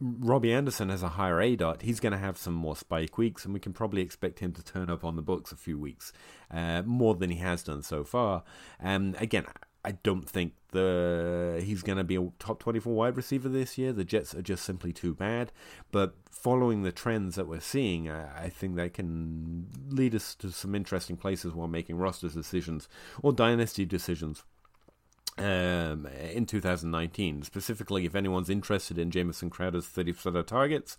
Robbie 0.00 0.52
Anderson 0.52 0.88
has 0.88 1.02
a 1.02 1.10
higher 1.10 1.40
A 1.40 1.56
dot, 1.56 1.82
he's 1.82 2.00
going 2.00 2.12
to 2.12 2.18
have 2.18 2.38
some 2.38 2.54
more 2.54 2.76
spike 2.76 3.18
weeks, 3.18 3.44
and 3.44 3.52
we 3.52 3.60
can 3.60 3.72
probably 3.72 4.00
expect 4.00 4.38
him 4.38 4.52
to 4.52 4.64
turn 4.64 4.88
up 4.88 5.04
on 5.04 5.16
the 5.16 5.22
books 5.22 5.52
a 5.52 5.56
few 5.56 5.78
weeks 5.78 6.12
uh, 6.50 6.82
more 6.82 7.14
than 7.14 7.30
he 7.30 7.38
has 7.38 7.62
done 7.62 7.82
so 7.82 8.02
far. 8.02 8.42
And 8.78 9.14
um, 9.14 9.22
again, 9.22 9.44
I 9.84 9.92
don't 9.92 10.28
think 10.28 10.54
the 10.72 11.60
he's 11.64 11.82
going 11.82 11.98
to 11.98 12.04
be 12.04 12.16
a 12.16 12.28
top 12.38 12.60
24 12.60 12.94
wide 12.94 13.16
receiver 13.16 13.48
this 13.48 13.78
year. 13.78 13.92
The 13.92 14.04
Jets 14.04 14.34
are 14.34 14.42
just 14.42 14.64
simply 14.64 14.92
too 14.92 15.14
bad. 15.14 15.52
But 15.90 16.14
following 16.30 16.82
the 16.82 16.92
trends 16.92 17.36
that 17.36 17.46
we're 17.46 17.60
seeing, 17.60 18.10
I, 18.10 18.44
I 18.44 18.48
think 18.50 18.76
they 18.76 18.90
can 18.90 19.68
lead 19.88 20.14
us 20.14 20.34
to 20.36 20.50
some 20.50 20.74
interesting 20.74 21.16
places 21.16 21.54
while 21.54 21.68
making 21.68 21.96
roster 21.96 22.28
decisions 22.28 22.88
or 23.22 23.32
dynasty 23.32 23.84
decisions 23.86 24.44
um, 25.38 26.06
in 26.06 26.46
2019. 26.46 27.42
Specifically, 27.42 28.06
if 28.06 28.14
anyone's 28.14 28.50
interested 28.50 28.98
in 28.98 29.10
Jamison 29.10 29.50
Crowder's 29.50 29.86
30% 29.86 30.36
of 30.36 30.46
targets, 30.46 30.96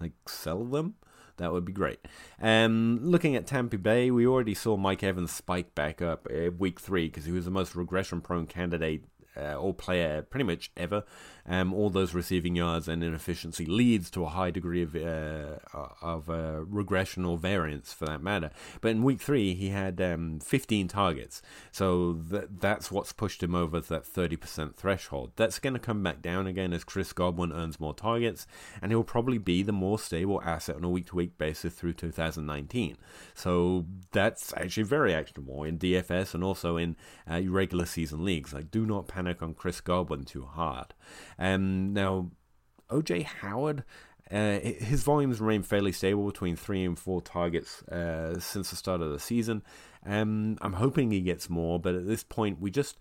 like 0.00 0.12
sell 0.26 0.64
them. 0.64 0.94
That 1.38 1.52
would 1.52 1.64
be 1.64 1.72
great. 1.72 1.98
Um, 2.40 2.98
looking 3.02 3.34
at 3.36 3.46
Tampa 3.46 3.78
Bay, 3.78 4.10
we 4.10 4.26
already 4.26 4.54
saw 4.54 4.76
Mike 4.76 5.02
Evans 5.02 5.32
spike 5.32 5.74
back 5.74 6.02
up 6.02 6.28
uh, 6.30 6.50
week 6.50 6.78
three 6.78 7.06
because 7.06 7.24
he 7.24 7.32
was 7.32 7.46
the 7.46 7.50
most 7.50 7.74
regression 7.74 8.20
prone 8.20 8.46
candidate 8.46 9.04
uh, 9.36 9.54
or 9.54 9.74
player 9.74 10.22
pretty 10.22 10.44
much 10.44 10.70
ever. 10.76 11.04
Um, 11.44 11.74
all 11.74 11.90
those 11.90 12.14
receiving 12.14 12.54
yards 12.54 12.86
and 12.86 13.02
inefficiency 13.02 13.66
leads 13.66 14.10
to 14.10 14.24
a 14.24 14.28
high 14.28 14.50
degree 14.50 14.82
of 14.82 14.94
uh, 14.94 15.58
of 16.00 16.30
uh, 16.30 16.64
regression 16.64 17.24
or 17.24 17.36
variance 17.36 17.92
for 17.92 18.06
that 18.06 18.22
matter. 18.22 18.50
But 18.80 18.92
in 18.92 19.02
week 19.02 19.20
three, 19.20 19.54
he 19.54 19.70
had 19.70 20.00
um, 20.00 20.38
15 20.38 20.86
targets, 20.86 21.42
so 21.72 22.20
th- 22.30 22.44
that's 22.60 22.92
what's 22.92 23.12
pushed 23.12 23.42
him 23.42 23.56
over 23.56 23.80
that 23.80 24.04
30% 24.04 24.76
threshold. 24.76 25.32
That's 25.34 25.58
going 25.58 25.74
to 25.74 25.80
come 25.80 26.02
back 26.02 26.22
down 26.22 26.46
again 26.46 26.72
as 26.72 26.84
Chris 26.84 27.12
Godwin 27.12 27.52
earns 27.52 27.80
more 27.80 27.94
targets, 27.94 28.46
and 28.80 28.92
he'll 28.92 29.02
probably 29.02 29.38
be 29.38 29.64
the 29.64 29.72
more 29.72 29.98
stable 29.98 30.40
asset 30.44 30.76
on 30.76 30.84
a 30.84 30.90
week 30.90 31.08
to 31.08 31.16
week 31.16 31.38
basis 31.38 31.74
through 31.74 31.94
2019. 31.94 32.96
So 33.34 33.86
that's 34.12 34.54
actually 34.56 34.84
very 34.84 35.12
actionable 35.12 35.64
in 35.64 35.78
DFS 35.78 36.34
and 36.34 36.44
also 36.44 36.76
in 36.76 36.94
uh, 37.28 37.40
regular 37.48 37.86
season 37.86 38.24
leagues. 38.24 38.52
Like, 38.52 38.70
do 38.70 38.86
not 38.86 39.08
panic 39.08 39.21
on 39.26 39.54
Chris 39.54 39.80
Godwin 39.80 40.24
too 40.24 40.44
hard. 40.44 40.94
Um, 41.38 41.92
now, 41.92 42.30
OJ 42.90 43.24
Howard. 43.24 43.84
Uh, 44.30 44.60
his 44.60 45.02
volumes 45.02 45.40
remain 45.40 45.62
fairly 45.62 45.92
stable 45.92 46.24
between 46.24 46.56
three 46.56 46.84
and 46.84 46.98
four 46.98 47.20
targets 47.20 47.82
uh, 47.88 48.38
since 48.40 48.70
the 48.70 48.76
start 48.76 49.02
of 49.02 49.12
the 49.12 49.18
season. 49.18 49.62
Um, 50.06 50.56
I'm 50.62 50.74
hoping 50.74 51.10
he 51.10 51.20
gets 51.20 51.50
more, 51.50 51.78
but 51.78 51.94
at 51.94 52.06
this 52.06 52.24
point, 52.24 52.58
we 52.58 52.70
just 52.70 52.96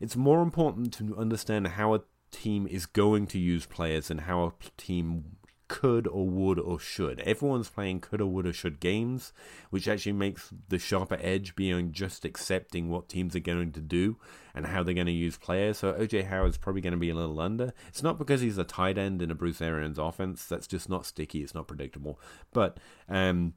it's 0.00 0.16
more 0.16 0.42
important 0.42 0.92
to 0.94 1.16
understand 1.16 1.68
how 1.68 1.94
a 1.94 2.00
team 2.32 2.66
is 2.66 2.86
going 2.86 3.28
to 3.28 3.38
use 3.38 3.66
players 3.66 4.10
and 4.10 4.22
how 4.22 4.42
a 4.42 4.52
team 4.76 5.36
could 5.72 6.06
or 6.06 6.28
would 6.28 6.58
or 6.58 6.78
should. 6.78 7.18
Everyone's 7.20 7.70
playing 7.70 8.00
could 8.00 8.20
or 8.20 8.26
would 8.26 8.46
or 8.46 8.52
should 8.52 8.78
games, 8.78 9.32
which 9.70 9.88
actually 9.88 10.12
makes 10.12 10.50
the 10.68 10.78
sharper 10.78 11.16
edge 11.18 11.56
beyond 11.56 11.94
just 11.94 12.26
accepting 12.26 12.90
what 12.90 13.08
teams 13.08 13.34
are 13.34 13.40
going 13.40 13.72
to 13.72 13.80
do 13.80 14.18
and 14.54 14.66
how 14.66 14.82
they're 14.82 14.92
going 14.92 15.06
to 15.06 15.12
use 15.12 15.38
players. 15.38 15.78
So 15.78 15.94
OJ 15.94 16.26
Howard's 16.26 16.58
probably 16.58 16.82
going 16.82 16.92
to 16.92 16.98
be 16.98 17.08
a 17.08 17.14
little 17.14 17.40
under. 17.40 17.72
It's 17.88 18.02
not 18.02 18.18
because 18.18 18.42
he's 18.42 18.58
a 18.58 18.64
tight 18.64 18.98
end 18.98 19.22
in 19.22 19.30
a 19.30 19.34
Bruce 19.34 19.62
Arians 19.62 19.98
offense. 19.98 20.44
That's 20.44 20.66
just 20.66 20.90
not 20.90 21.06
sticky. 21.06 21.42
It's 21.42 21.54
not 21.54 21.68
predictable. 21.68 22.20
But 22.52 22.76
um, 23.08 23.54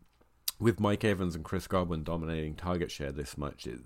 with 0.58 0.80
Mike 0.80 1.04
Evans 1.04 1.36
and 1.36 1.44
Chris 1.44 1.68
Godwin 1.68 2.06
dominating 2.06 2.56
target 2.56 2.92
share 2.92 3.12
this 3.12 3.38
much, 3.38 3.68
it, 3.68 3.82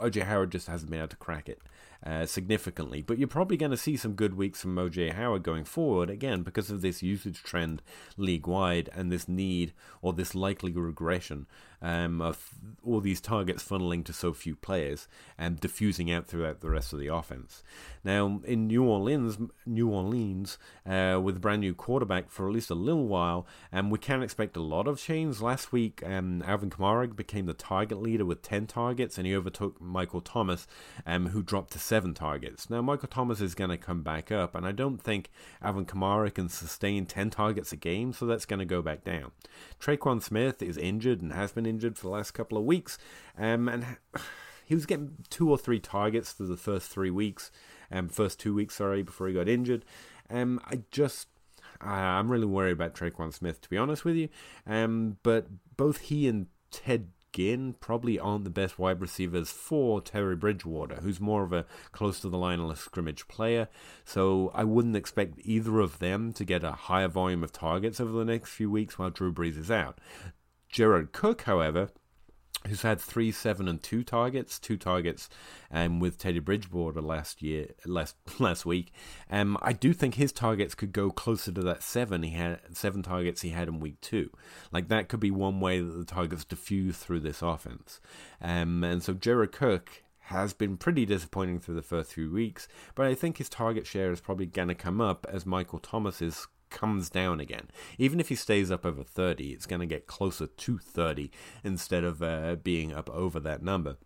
OJ 0.00 0.22
Howard 0.22 0.52
just 0.52 0.68
hasn't 0.68 0.92
been 0.92 1.00
able 1.00 1.08
to 1.08 1.16
crack 1.16 1.48
it. 1.48 1.60
Uh, 2.04 2.26
significantly. 2.26 3.00
But 3.00 3.16
you're 3.16 3.26
probably 3.26 3.56
going 3.56 3.70
to 3.70 3.78
see 3.78 3.96
some 3.96 4.12
good 4.12 4.34
weeks 4.34 4.60
from 4.60 4.76
OJ 4.76 5.14
Howard 5.14 5.42
going 5.42 5.64
forward, 5.64 6.10
again, 6.10 6.42
because 6.42 6.70
of 6.70 6.82
this 6.82 7.02
usage 7.02 7.42
trend 7.42 7.80
league 8.18 8.46
wide 8.46 8.90
and 8.92 9.10
this 9.10 9.26
need 9.26 9.72
or 10.02 10.12
this 10.12 10.34
likely 10.34 10.70
regression 10.72 11.46
um, 11.84 12.22
of 12.22 12.50
all 12.82 13.00
these 13.00 13.20
targets 13.20 13.62
funneling 13.62 14.04
to 14.04 14.12
so 14.12 14.32
few 14.32 14.56
players 14.56 15.06
and 15.36 15.60
diffusing 15.60 16.10
out 16.10 16.26
throughout 16.26 16.60
the 16.60 16.70
rest 16.70 16.94
of 16.94 16.98
the 16.98 17.08
offense. 17.08 17.62
Now, 18.02 18.40
in 18.44 18.66
New 18.66 18.84
Orleans, 18.84 19.38
New 19.66 19.90
Orleans, 19.90 20.58
uh, 20.86 21.20
with 21.22 21.36
a 21.36 21.40
brand 21.40 21.60
new 21.60 21.74
quarterback 21.74 22.30
for 22.30 22.48
at 22.48 22.54
least 22.54 22.70
a 22.70 22.74
little 22.74 23.06
while, 23.06 23.46
and 23.70 23.90
we 23.90 23.98
can 23.98 24.22
expect 24.22 24.56
a 24.56 24.62
lot 24.62 24.88
of 24.88 24.98
change. 24.98 25.40
Last 25.40 25.72
week, 25.72 26.02
um, 26.06 26.42
Alvin 26.46 26.70
Kamara 26.70 27.14
became 27.14 27.44
the 27.44 27.54
target 27.54 28.00
leader 28.00 28.24
with 28.24 28.40
10 28.40 28.66
targets, 28.66 29.18
and 29.18 29.26
he 29.26 29.36
overtook 29.36 29.78
Michael 29.80 30.22
Thomas, 30.22 30.66
um, 31.06 31.28
who 31.28 31.42
dropped 31.42 31.72
to 31.72 31.78
seven 31.94 32.12
targets. 32.12 32.68
Now, 32.68 32.82
Michael 32.82 33.06
Thomas 33.06 33.40
is 33.40 33.54
going 33.54 33.70
to 33.70 33.76
come 33.76 34.02
back 34.02 34.32
up, 34.32 34.56
and 34.56 34.66
I 34.66 34.72
don't 34.72 35.00
think 35.00 35.30
Alvin 35.62 35.86
Kamara 35.86 36.34
can 36.34 36.48
sustain 36.48 37.06
10 37.06 37.30
targets 37.30 37.70
a 37.70 37.76
game, 37.76 38.12
so 38.12 38.26
that's 38.26 38.46
going 38.46 38.58
to 38.58 38.64
go 38.64 38.82
back 38.82 39.04
down. 39.04 39.30
Tre'Quan 39.80 40.20
Smith 40.20 40.60
is 40.60 40.76
injured 40.76 41.22
and 41.22 41.32
has 41.32 41.52
been 41.52 41.66
injured 41.66 41.96
for 41.96 42.08
the 42.08 42.12
last 42.12 42.32
couple 42.32 42.58
of 42.58 42.64
weeks, 42.64 42.98
um, 43.38 43.68
and 43.68 43.86
he 44.66 44.74
was 44.74 44.86
getting 44.86 45.18
two 45.30 45.48
or 45.48 45.56
three 45.56 45.78
targets 45.78 46.32
for 46.32 46.42
the 46.42 46.56
first 46.56 46.90
three 46.90 47.12
weeks, 47.12 47.52
um, 47.92 48.08
first 48.08 48.40
two 48.40 48.52
weeks, 48.52 48.74
sorry, 48.74 49.04
before 49.04 49.28
he 49.28 49.34
got 49.34 49.48
injured. 49.48 49.84
Um, 50.28 50.60
I 50.66 50.80
just 50.90 51.28
I'm 51.80 52.28
really 52.28 52.44
worried 52.44 52.72
about 52.72 52.96
Tre'Quan 52.96 53.32
Smith, 53.32 53.60
to 53.60 53.70
be 53.70 53.78
honest 53.78 54.04
with 54.04 54.16
you. 54.16 54.30
Um, 54.66 55.18
but 55.22 55.46
both 55.76 55.98
he 56.00 56.26
and 56.26 56.48
Ted 56.72 57.10
Ginn 57.34 57.74
probably 57.80 58.18
aren't 58.18 58.44
the 58.44 58.50
best 58.50 58.78
wide 58.78 59.00
receivers 59.00 59.50
for 59.50 60.00
Teddy 60.00 60.36
Bridgewater, 60.36 60.96
who's 60.96 61.20
more 61.20 61.42
of 61.42 61.52
a 61.52 61.66
close 61.90 62.20
to 62.20 62.28
the 62.28 62.38
line 62.38 62.60
of 62.60 62.78
scrimmage 62.78 63.26
player. 63.26 63.68
So 64.04 64.52
I 64.54 64.62
wouldn't 64.62 64.96
expect 64.96 65.40
either 65.42 65.80
of 65.80 65.98
them 65.98 66.32
to 66.34 66.44
get 66.44 66.62
a 66.62 66.72
higher 66.72 67.08
volume 67.08 67.42
of 67.42 67.52
targets 67.52 68.00
over 68.00 68.12
the 68.12 68.24
next 68.24 68.50
few 68.50 68.70
weeks 68.70 68.98
while 68.98 69.10
Drew 69.10 69.32
Brees 69.32 69.58
is 69.58 69.70
out. 69.70 69.98
Jared 70.68 71.12
Cook, 71.12 71.42
however, 71.42 71.90
who's 72.66 72.82
had 72.82 73.00
three, 73.00 73.30
seven, 73.30 73.68
and 73.68 73.82
two 73.82 74.02
targets, 74.02 74.58
two 74.58 74.76
targets, 74.76 75.28
um, 75.70 76.00
with 76.00 76.18
Teddy 76.18 76.38
Bridgewater 76.38 77.00
last 77.00 77.42
year, 77.42 77.68
last 77.86 78.16
last 78.38 78.64
week. 78.64 78.92
Um, 79.30 79.58
I 79.62 79.72
do 79.72 79.92
think 79.92 80.14
his 80.14 80.32
targets 80.32 80.74
could 80.74 80.92
go 80.92 81.10
closer 81.10 81.52
to 81.52 81.62
that 81.62 81.82
seven. 81.82 82.22
He 82.22 82.30
had 82.30 82.60
seven 82.72 83.02
targets 83.02 83.42
he 83.42 83.50
had 83.50 83.68
in 83.68 83.80
week 83.80 84.00
two. 84.00 84.30
Like 84.72 84.88
that 84.88 85.08
could 85.08 85.20
be 85.20 85.30
one 85.30 85.60
way 85.60 85.80
that 85.80 85.92
the 85.92 86.04
targets 86.04 86.44
diffuse 86.44 86.96
through 86.96 87.20
this 87.20 87.42
offense. 87.42 88.00
Um, 88.40 88.82
and 88.84 89.02
so 89.02 89.14
Jared 89.14 89.52
Cook 89.52 90.02
has 90.28 90.54
been 90.54 90.78
pretty 90.78 91.04
disappointing 91.04 91.60
through 91.60 91.74
the 91.74 91.82
first 91.82 92.14
few 92.14 92.30
weeks, 92.30 92.66
but 92.94 93.06
I 93.06 93.14
think 93.14 93.36
his 93.36 93.50
target 93.50 93.86
share 93.86 94.10
is 94.10 94.22
probably 94.22 94.46
going 94.46 94.68
to 94.68 94.74
come 94.74 95.00
up 95.00 95.26
as 95.28 95.44
Michael 95.44 95.78
Thomas's 95.78 96.46
comes 96.74 97.08
down 97.08 97.40
again. 97.40 97.68
Even 97.96 98.20
if 98.20 98.28
he 98.28 98.34
stays 98.34 98.70
up 98.70 98.84
over 98.84 99.02
30, 99.02 99.52
it's 99.52 99.64
going 99.64 99.80
to 99.80 99.86
get 99.86 100.06
closer 100.06 100.46
to 100.46 100.76
30 100.78 101.30
instead 101.62 102.04
of 102.04 102.22
uh, 102.22 102.56
being 102.56 102.92
up 102.92 103.08
over 103.08 103.40
that 103.40 103.62
number. 103.62 103.96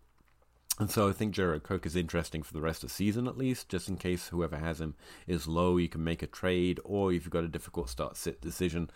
And 0.78 0.90
so 0.90 1.08
I 1.08 1.12
think 1.12 1.34
Jared 1.34 1.64
Cook 1.64 1.86
is 1.86 1.96
interesting 1.96 2.42
for 2.44 2.52
the 2.52 2.60
rest 2.60 2.84
of 2.84 2.90
the 2.90 2.94
season 2.94 3.26
at 3.26 3.36
least, 3.36 3.68
just 3.68 3.88
in 3.88 3.96
case 3.96 4.28
whoever 4.28 4.56
has 4.56 4.80
him 4.80 4.94
is 5.26 5.48
low, 5.48 5.76
you 5.76 5.88
can 5.88 6.04
make 6.04 6.22
a 6.22 6.28
trade, 6.28 6.78
or 6.84 7.12
if 7.12 7.24
you've 7.24 7.32
got 7.32 7.42
a 7.42 7.48
difficult 7.48 7.88
start 7.88 8.16
sit 8.16 8.40
decision, 8.40 8.88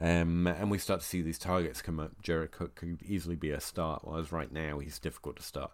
um, 0.00 0.46
and 0.46 0.70
we 0.70 0.78
start 0.78 1.00
to 1.00 1.06
see 1.06 1.22
these 1.22 1.38
targets 1.38 1.82
come 1.82 1.98
up, 1.98 2.22
Jared 2.22 2.52
Cook 2.52 2.76
could 2.76 3.02
easily 3.02 3.34
be 3.34 3.50
a 3.50 3.60
start, 3.60 4.02
whereas 4.04 4.30
right 4.30 4.52
now 4.52 4.78
he's 4.78 5.00
difficult 5.00 5.36
to 5.36 5.42
start. 5.42 5.72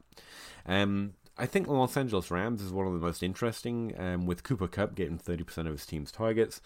Um, 0.64 1.14
I 1.36 1.44
think 1.46 1.66
the 1.66 1.72
Los 1.72 1.96
Angeles 1.96 2.30
Rams 2.30 2.62
is 2.62 2.72
one 2.72 2.86
of 2.86 2.92
the 2.94 2.98
most 2.98 3.22
interesting, 3.22 3.94
um, 3.98 4.26
with 4.26 4.44
Cooper 4.44 4.68
Kupp 4.68 4.94
getting 4.94 5.18
30% 5.18 5.58
of 5.58 5.72
his 5.72 5.84
team's 5.84 6.12
targets. 6.12 6.62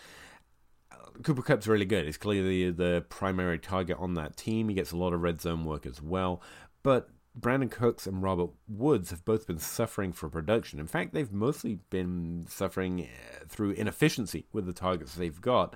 Cooper 1.22 1.42
Kupp's 1.42 1.66
really 1.66 1.84
good. 1.84 2.04
He's 2.04 2.18
clearly 2.18 2.70
the 2.70 3.04
primary 3.08 3.58
target 3.58 3.96
on 3.98 4.14
that 4.14 4.36
team. 4.36 4.68
He 4.68 4.74
gets 4.74 4.92
a 4.92 4.96
lot 4.96 5.12
of 5.12 5.22
red 5.22 5.40
zone 5.40 5.64
work 5.64 5.86
as 5.86 6.02
well. 6.02 6.42
But 6.82 7.08
Brandin 7.38 7.70
Cooks 7.70 8.06
and 8.06 8.22
Robert 8.22 8.50
Woods 8.66 9.10
have 9.10 9.24
both 9.24 9.46
been 9.46 9.58
suffering 9.58 10.12
for 10.12 10.28
production. 10.28 10.80
In 10.80 10.86
fact, 10.86 11.12
they've 11.12 11.32
mostly 11.32 11.80
been 11.90 12.46
suffering 12.48 13.02
uh, 13.02 13.44
through 13.46 13.72
inefficiency 13.72 14.46
with 14.52 14.66
the 14.66 14.72
targets 14.72 15.14
they've 15.14 15.40
got. 15.40 15.74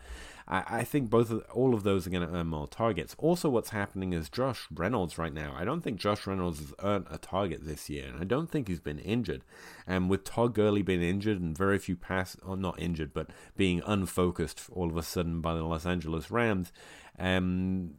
I, 0.50 0.64
I 0.68 0.84
think 0.84 1.08
both 1.08 1.30
of, 1.30 1.44
all 1.54 1.72
of 1.72 1.84
those 1.84 2.06
are 2.06 2.10
going 2.10 2.26
to 2.26 2.34
earn 2.34 2.48
more 2.48 2.66
targets. 2.66 3.14
Also, 3.18 3.48
what's 3.48 3.70
happening 3.70 4.12
is 4.12 4.28
Josh 4.28 4.66
Reynolds 4.74 5.16
right 5.16 5.32
now. 5.32 5.54
I 5.56 5.64
don't 5.64 5.80
think 5.80 5.98
Josh 5.98 6.26
Reynolds 6.26 6.58
has 6.58 6.74
earned 6.82 7.06
a 7.10 7.16
target 7.16 7.64
this 7.64 7.88
year, 7.88 8.06
and 8.08 8.20
I 8.20 8.24
don't 8.24 8.50
think 8.50 8.68
he's 8.68 8.80
been 8.80 8.98
injured. 8.98 9.44
And 9.86 10.10
with 10.10 10.24
Todd 10.24 10.54
Gurley 10.54 10.82
being 10.82 11.02
injured 11.02 11.40
and 11.40 11.56
very 11.56 11.78
few 11.78 11.96
pass, 11.96 12.36
or 12.44 12.56
not 12.56 12.80
injured, 12.80 13.14
but 13.14 13.30
being 13.56 13.80
unfocused 13.86 14.62
all 14.72 14.90
of 14.90 14.96
a 14.96 15.02
sudden 15.02 15.40
by 15.40 15.54
the 15.54 15.62
Los 15.62 15.86
Angeles 15.86 16.30
Rams, 16.30 16.72
um, 17.18 17.94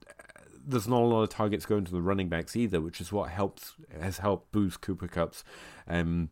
there's 0.63 0.87
not 0.87 1.01
a 1.01 1.05
lot 1.05 1.23
of 1.23 1.29
targets 1.29 1.65
going 1.65 1.85
to 1.85 1.91
the 1.91 2.01
running 2.01 2.29
backs 2.29 2.55
either, 2.55 2.81
which 2.81 3.01
is 3.01 3.11
what 3.11 3.29
helps 3.29 3.73
has 3.99 4.19
helped 4.19 4.51
boost 4.51 4.81
Cooper 4.81 5.07
Kupp's 5.07 5.43
um, 5.87 6.29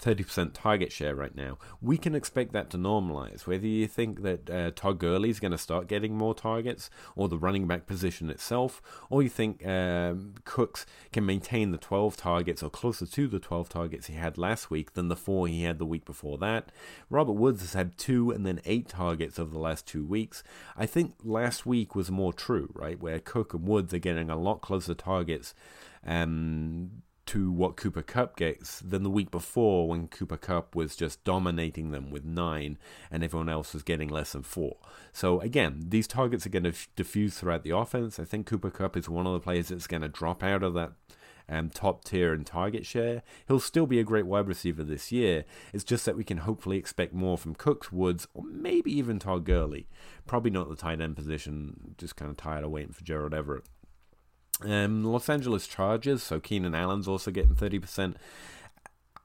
30% 0.00 0.52
target 0.54 0.92
share 0.92 1.14
right 1.14 1.34
now. 1.34 1.58
We 1.80 1.98
can 1.98 2.14
expect 2.14 2.52
that 2.52 2.70
to 2.70 2.78
normalize. 2.78 3.46
Whether 3.46 3.66
you 3.66 3.86
think 3.86 4.22
that 4.22 4.50
uh, 4.50 4.70
Todd 4.74 4.98
Gurley 4.98 5.30
is 5.30 5.40
going 5.40 5.52
to 5.52 5.58
start 5.58 5.86
getting 5.86 6.16
more 6.16 6.34
targets, 6.34 6.90
or 7.14 7.28
the 7.28 7.38
running 7.38 7.66
back 7.66 7.86
position 7.86 8.30
itself, 8.30 8.80
or 9.10 9.22
you 9.22 9.28
think 9.28 9.66
um, 9.66 10.34
Cooks 10.44 10.86
can 11.12 11.26
maintain 11.26 11.70
the 11.70 11.78
12 11.78 12.16
targets 12.16 12.62
or 12.62 12.70
closer 12.70 13.06
to 13.06 13.28
the 13.28 13.38
12 13.38 13.68
targets 13.68 14.06
he 14.06 14.14
had 14.14 14.38
last 14.38 14.70
week 14.70 14.94
than 14.94 15.08
the 15.08 15.16
four 15.16 15.46
he 15.46 15.64
had 15.64 15.78
the 15.78 15.86
week 15.86 16.04
before 16.04 16.38
that. 16.38 16.72
Robert 17.08 17.32
Woods 17.32 17.60
has 17.60 17.74
had 17.74 17.98
two 17.98 18.30
and 18.30 18.46
then 18.46 18.60
eight 18.64 18.88
targets 18.88 19.38
over 19.38 19.50
the 19.50 19.58
last 19.58 19.86
two 19.86 20.04
weeks. 20.04 20.42
I 20.76 20.86
think 20.86 21.14
last 21.22 21.66
week 21.66 21.94
was 21.94 22.10
more 22.10 22.32
true, 22.32 22.70
right? 22.74 22.98
Where 22.98 23.18
Cook 23.18 23.54
and 23.54 23.66
Woods 23.66 23.92
are 23.92 23.98
getting 23.98 24.30
a 24.30 24.38
lot 24.38 24.60
closer 24.60 24.94
targets. 24.94 25.54
Um, 26.06 27.02
to 27.30 27.52
what 27.52 27.76
Cooper 27.76 28.02
Kupp 28.02 28.34
gets 28.34 28.80
than 28.80 29.04
the 29.04 29.10
week 29.10 29.30
before 29.30 29.86
when 29.86 30.08
Cooper 30.08 30.36
Kupp 30.36 30.74
was 30.74 30.96
just 30.96 31.22
dominating 31.22 31.92
them 31.92 32.10
with 32.10 32.24
nine 32.24 32.76
and 33.08 33.22
everyone 33.22 33.48
else 33.48 33.72
was 33.72 33.84
getting 33.84 34.08
less 34.08 34.32
than 34.32 34.42
four. 34.42 34.78
So 35.12 35.40
again, 35.40 35.84
these 35.86 36.08
targets 36.08 36.44
are 36.44 36.50
going 36.50 36.64
to 36.64 36.74
diffuse 36.96 37.38
throughout 37.38 37.62
the 37.62 37.76
offense. 37.76 38.18
I 38.18 38.24
think 38.24 38.46
Cooper 38.46 38.70
Cup 38.70 38.96
is 38.96 39.08
one 39.08 39.28
of 39.28 39.32
the 39.32 39.38
players 39.38 39.68
that's 39.68 39.86
going 39.86 40.02
to 40.02 40.08
drop 40.08 40.42
out 40.42 40.64
of 40.64 40.74
that 40.74 40.90
um, 41.48 41.70
top 41.70 42.02
tier 42.02 42.32
and 42.32 42.44
target 42.44 42.84
share. 42.84 43.22
He'll 43.46 43.60
still 43.60 43.86
be 43.86 44.00
a 44.00 44.04
great 44.04 44.26
wide 44.26 44.48
receiver 44.48 44.82
this 44.82 45.12
year. 45.12 45.44
It's 45.72 45.84
just 45.84 46.06
that 46.06 46.16
we 46.16 46.24
can 46.24 46.38
hopefully 46.38 46.78
expect 46.78 47.14
more 47.14 47.38
from 47.38 47.54
Cooks, 47.54 47.92
Woods, 47.92 48.26
or 48.34 48.42
maybe 48.42 48.90
even 48.92 49.20
Todd 49.20 49.44
Gurley. 49.44 49.86
Probably 50.26 50.50
not 50.50 50.68
the 50.68 50.74
tight 50.74 51.00
end 51.00 51.14
position. 51.14 51.94
Just 51.96 52.16
kind 52.16 52.28
of 52.28 52.36
tired 52.36 52.64
of 52.64 52.72
waiting 52.72 52.92
for 52.92 53.04
Gerald 53.04 53.34
Everett. 53.34 53.66
Um, 54.62 55.04
Los 55.04 55.28
Angeles 55.28 55.66
Chargers, 55.66 56.22
so 56.22 56.40
Keenan 56.40 56.74
Allen's 56.74 57.08
also 57.08 57.30
getting 57.30 57.54
30%. 57.54 58.14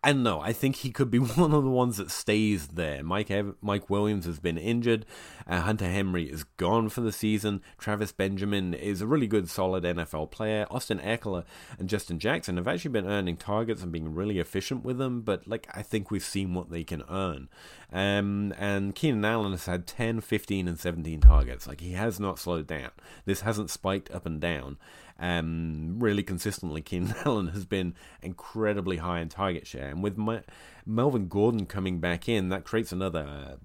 And 0.06 0.24
no, 0.24 0.40
I 0.40 0.54
think 0.54 0.76
he 0.78 0.92
could 0.92 1.10
be 1.10 1.18
one 1.18 1.52
of 1.52 1.64
the 1.64 1.70
ones 1.70 1.98
that 1.98 2.12
stays 2.12 2.68
there. 2.68 3.04
Mike 3.04 3.32
Ev- 3.32 3.56
Mike 3.60 3.90
Williams 3.90 4.26
has 4.26 4.40
been 4.40 4.60
injured. 4.60 5.04
Uh, 5.48 5.62
Hunter 5.62 5.90
Henry 5.90 6.26
is 6.26 6.44
gone 6.44 6.90
for 6.90 7.02
the 7.02 7.12
season. 7.12 7.64
Travis 7.80 8.12
Benjamin 8.12 8.76
is 8.76 9.02
a 9.02 9.08
really 9.08 9.26
good, 9.26 9.50
solid 9.50 9.84
NFL 9.84 10.30
player. 10.30 10.68
Austin 10.70 11.00
Ekeler 11.00 11.44
and 11.80 11.90
Justin 11.90 12.20
Jackson 12.20 12.58
have 12.58 12.68
actually 12.68 12.92
been 12.92 13.08
earning 13.08 13.36
targets 13.36 13.82
and 13.82 13.92
being 13.92 14.14
really 14.14 14.38
efficient 14.38 14.86
with 14.86 15.00
them. 15.00 15.22
But 15.22 15.48
like, 15.48 15.68
I 15.74 15.82
think 15.82 16.12
we've 16.12 16.24
seen 16.24 16.54
what 16.54 16.70
they 16.70 16.84
can 16.84 17.02
earn. 17.10 17.50
Um, 17.92 18.54
and 18.60 18.94
Keenan 18.94 19.26
Allen 19.26 19.54
has 19.54 19.66
had 19.66 19.88
10, 19.88 20.22
15, 20.22 20.68
and 20.68 20.80
17 20.80 21.20
targets. 21.20 21.66
Like 21.66 21.82
he 21.82 21.94
has 21.94 22.20
not 22.20 22.38
slowed 22.38 22.68
down. 22.68 22.92
This 23.26 23.42
hasn't 23.42 23.72
spiked 23.72 24.12
up 24.12 24.28
and 24.28 24.40
down 24.40 24.78
um, 25.20 25.96
really 26.00 26.24
consistently, 26.24 26.82
Keenan 26.82 27.16
Allen 27.26 27.48
has 27.54 27.66
been 27.66 27.96
incredibly 28.22 28.98
high 28.98 29.20
in 29.20 29.30
target 29.30 29.66
share. 29.66 29.88
And 29.88 30.04
with 30.04 30.18
my, 30.18 30.42
Melvin 30.86 31.28
Gordon 31.28 31.66
coming 31.66 32.00
back 32.00 32.28
in, 32.28 32.50
that 32.50 32.66
creates 32.66 32.92
another 32.92 33.58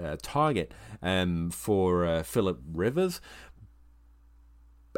uh, 0.00 0.16
target 0.22 0.72
um, 1.02 1.50
for 1.50 2.06
uh, 2.06 2.22
Philip 2.22 2.60
Rivers. 2.72 3.20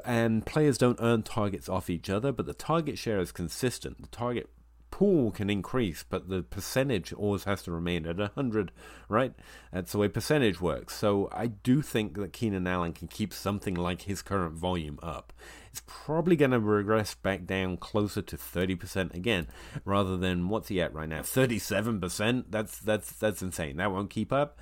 And 0.05 0.45
players 0.45 0.79
don't 0.79 0.99
earn 1.01 1.23
targets 1.23 1.69
off 1.69 1.89
each 1.89 2.11
other, 2.11 2.33
but 2.33 2.47
the 2.47 2.55
target 2.55 2.99
share 2.99 3.21
is 3.21 3.31
consistent. 3.31 4.01
The 4.01 4.09
target 4.09 4.49
pool 4.93 5.33
can 5.33 5.51
increase, 5.51 6.05
but 6.09 6.29
the 6.29 6.43
percentage 6.43 7.13
always 7.13 7.45
has 7.45 7.63
to 7.63 7.73
remain 7.73 8.07
at 8.07 8.19
100, 8.19 8.71
right? 9.09 9.33
That's 9.73 9.91
the 9.91 9.99
way 9.99 10.07
percentage 10.07 10.61
works. 10.61 10.95
So 10.95 11.29
I 11.33 11.49
do 11.49 11.83
think 11.83 12.15
that 12.15 12.33
Keenan 12.33 12.69
Allen 12.69 12.93
can 12.93 13.09
keep 13.09 13.33
something 13.33 13.75
like 13.75 14.03
his 14.03 14.23
current 14.23 14.55
volume 14.55 15.01
up. 15.03 15.33
It's 15.71 15.83
probably 15.87 16.37
going 16.37 16.51
to 16.51 16.61
regress 16.61 17.15
back 17.15 17.47
down 17.47 17.79
closer 17.79 18.23
to 18.23 18.37
30% 18.37 19.15
again, 19.15 19.49
rather 19.85 20.17
than 20.17 20.49
what's 20.51 20.69
he 20.69 20.81
at 20.81 20.95
right 20.95 21.09
now? 21.09 21.23
37%? 21.23 22.45
That's 22.51 22.79
that's 22.79 23.13
that's 23.13 23.43
insane. 23.43 23.79
That 23.79 23.91
won't 23.91 24.11
keep 24.11 24.33
up. 24.33 24.59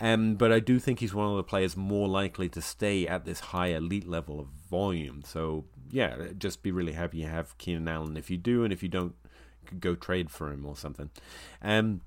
Um, 0.00 0.34
but 0.34 0.50
I 0.50 0.58
do 0.58 0.80
think 0.80 0.98
he's 0.98 1.14
one 1.14 1.28
of 1.28 1.36
the 1.36 1.44
players 1.44 1.76
more 1.76 2.08
likely 2.08 2.48
to 2.48 2.60
stay 2.60 3.06
at 3.06 3.24
this 3.24 3.40
high 3.40 3.68
elite 3.68 4.08
level 4.08 4.40
of 4.40 4.48
volume. 4.68 5.22
So 5.24 5.66
yeah, 5.90 6.16
just 6.38 6.62
be 6.62 6.72
really 6.72 6.92
happy 6.92 7.18
you 7.18 7.26
have 7.26 7.56
Keenan 7.58 7.86
Allen 7.86 8.16
if 8.16 8.30
you 8.30 8.36
do, 8.38 8.64
and 8.64 8.72
if 8.72 8.82
you 8.82 8.88
don't, 8.88 9.14
could 9.64 9.80
go 9.80 9.94
trade 9.94 10.30
for 10.30 10.52
him 10.52 10.64
or 10.64 10.76
something. 10.76 11.10
Um, 11.62 12.02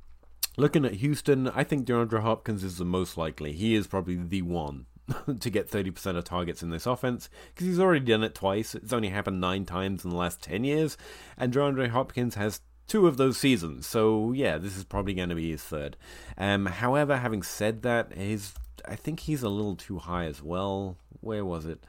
looking 0.58 0.86
at 0.86 0.93
Houston, 0.93 1.48
I 1.50 1.63
think 1.63 1.86
DeAndre 1.86 2.22
Hopkins 2.22 2.63
is 2.63 2.78
the 2.78 2.86
most 2.86 3.17
likely. 3.17 3.54
He 3.54 3.76
is 3.76 3.88
probably 3.88 4.15
the 4.15 4.41
one 4.41 4.86
to 5.39 5.50
get 5.50 5.70
30% 5.70 6.17
of 6.17 6.24
targets 6.24 6.63
in 6.63 6.70
this 6.70 6.86
offense 6.86 7.30
because 7.54 7.67
he's 7.67 7.80
already 7.80 8.06
done 8.06 8.24
it 8.24 8.36
twice. 8.36 8.76
It's 8.76 8.93
only 8.93 9.10
happened 9.10 9.41
nine 9.41 9.65
times 9.65 10.04
in 10.04 10.12
the 10.12 10.17
last 10.17 10.41
10 10.41 10.63
years, 10.63 10.98
and 11.38 11.54
DeAndre 11.54 11.89
Hopkins 11.89 12.36
has 12.36 12.62
two 12.88 13.08
of 13.08 13.17
those 13.17 13.38
seasons. 13.38 13.86
So 13.86 14.32
yeah, 14.32 14.58
this 14.58 14.78
is 14.78 14.84
probably 14.84 15.13
going 15.13 15.30
to 15.30 15.36
be 15.36 15.52
his 15.52 15.63
third. 15.63 15.98
Um, 16.38 16.65
however, 16.65 17.17
having 17.17 17.43
said 17.43 17.84
that, 17.84 18.13
his 18.13 18.54
I 18.88 18.96
think 18.96 19.22
he's 19.22 19.43
a 19.43 19.50
little 19.50 19.76
too 19.76 20.00
high 20.00 20.26
as 20.26 20.41
well. 20.41 20.98
Where 21.20 21.43
was 21.43 21.65
it? 21.65 21.84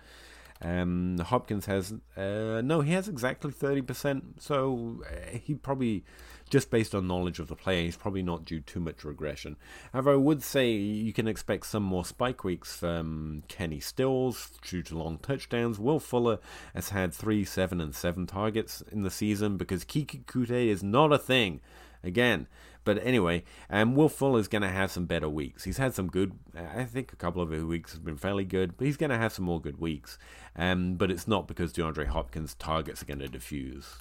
Um, 0.61 1.19
Hopkins 1.19 1.67
has 1.67 1.93
uh, 2.17 2.61
no, 2.65 2.81
he 2.81 2.93
has 2.93 3.09
exactly 3.09 3.53
thirty 3.53 3.83
percent. 3.83 4.43
So 4.43 5.03
uh, 5.09 5.39
he 5.39 5.55
probably, 5.55 6.05
just 6.51 6.71
based 6.71 6.95
on 6.95 7.07
knowledge 7.07 7.39
of 7.39 7.47
the 7.47 7.55
player, 7.55 7.85
he's 7.85 7.97
probably 7.97 8.23
not 8.23 8.45
due 8.45 8.61
too 8.61 8.81
much 8.81 9.05
regression. 9.05 9.57
However, 9.93 10.13
I 10.13 10.17
would 10.17 10.43
say 10.43 10.73
you 10.73 11.13
can 11.13 11.29
expect 11.29 11.67
some 11.67 11.85
more 11.85 12.05
spike 12.05 12.43
weeks 12.43 12.77
from 12.77 13.45
Kenny 13.47 13.79
Stills 13.79 14.51
due 14.67 14.83
to 14.83 14.99
long 14.99 15.19
touchdowns. 15.19 15.79
Will 15.79 16.01
Fuller 16.01 16.39
has 16.75 16.89
had 16.89 17.15
three, 17.15 17.45
seven, 17.45 17.81
and 17.81 17.95
seven 17.95 18.27
targets 18.27 18.83
in 18.91 19.03
the 19.03 19.11
season 19.11 19.59
because 19.59 19.85
Keke 19.85 20.25
Coutee 20.25 20.67
is 20.67 20.83
not 20.83 21.13
a 21.13 21.19
thing. 21.19 21.61
Again, 22.03 22.47
but 22.85 23.05
anyway, 23.05 23.45
um, 23.69 23.95
Will 23.95 24.09
Fuller 24.09 24.41
is 24.41 24.49
going 24.49 24.63
to 24.63 24.71
have 24.71 24.91
some 24.91 25.05
better 25.05 25.29
weeks. 25.29 25.65
He's 25.65 25.77
had 25.77 25.95
some 25.95 26.09
good, 26.09 26.33
I 26.57 26.85
think 26.85 27.13
a 27.13 27.17
couple 27.17 27.43
of 27.43 27.51
weeks 27.51 27.93
have 27.93 28.03
been 28.03 28.17
fairly 28.17 28.47
good, 28.47 28.79
but 28.79 28.87
he's 28.87 28.97
going 28.97 29.11
to 29.11 29.19
have 29.19 29.33
some 29.33 29.45
more 29.45 29.61
good 29.61 29.79
weeks. 29.79 30.19
Um, 30.57 30.95
but 30.95 31.11
it's 31.11 31.29
not 31.29 31.47
because 31.47 31.73
DeAndre 31.73 32.07
Hopkins' 32.07 32.55
targets 32.55 33.03
are 33.03 33.05
going 33.05 33.19
to 33.19 33.29
diffuse. 33.29 33.97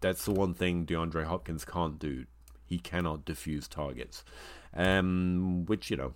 That's 0.00 0.24
the 0.24 0.30
one 0.30 0.54
thing 0.54 0.86
DeAndre 0.86 1.24
Hopkins 1.24 1.64
can't 1.64 1.98
do. 1.98 2.26
He 2.64 2.78
cannot 2.78 3.24
diffuse 3.24 3.66
targets, 3.66 4.24
um, 4.72 5.64
which 5.66 5.90
you 5.90 5.96
know, 5.96 6.14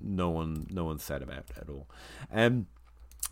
no 0.00 0.30
one, 0.30 0.68
no 0.70 0.84
one 0.84 1.00
said 1.00 1.20
about 1.20 1.46
at 1.60 1.68
all. 1.68 1.88
Um, 2.30 2.66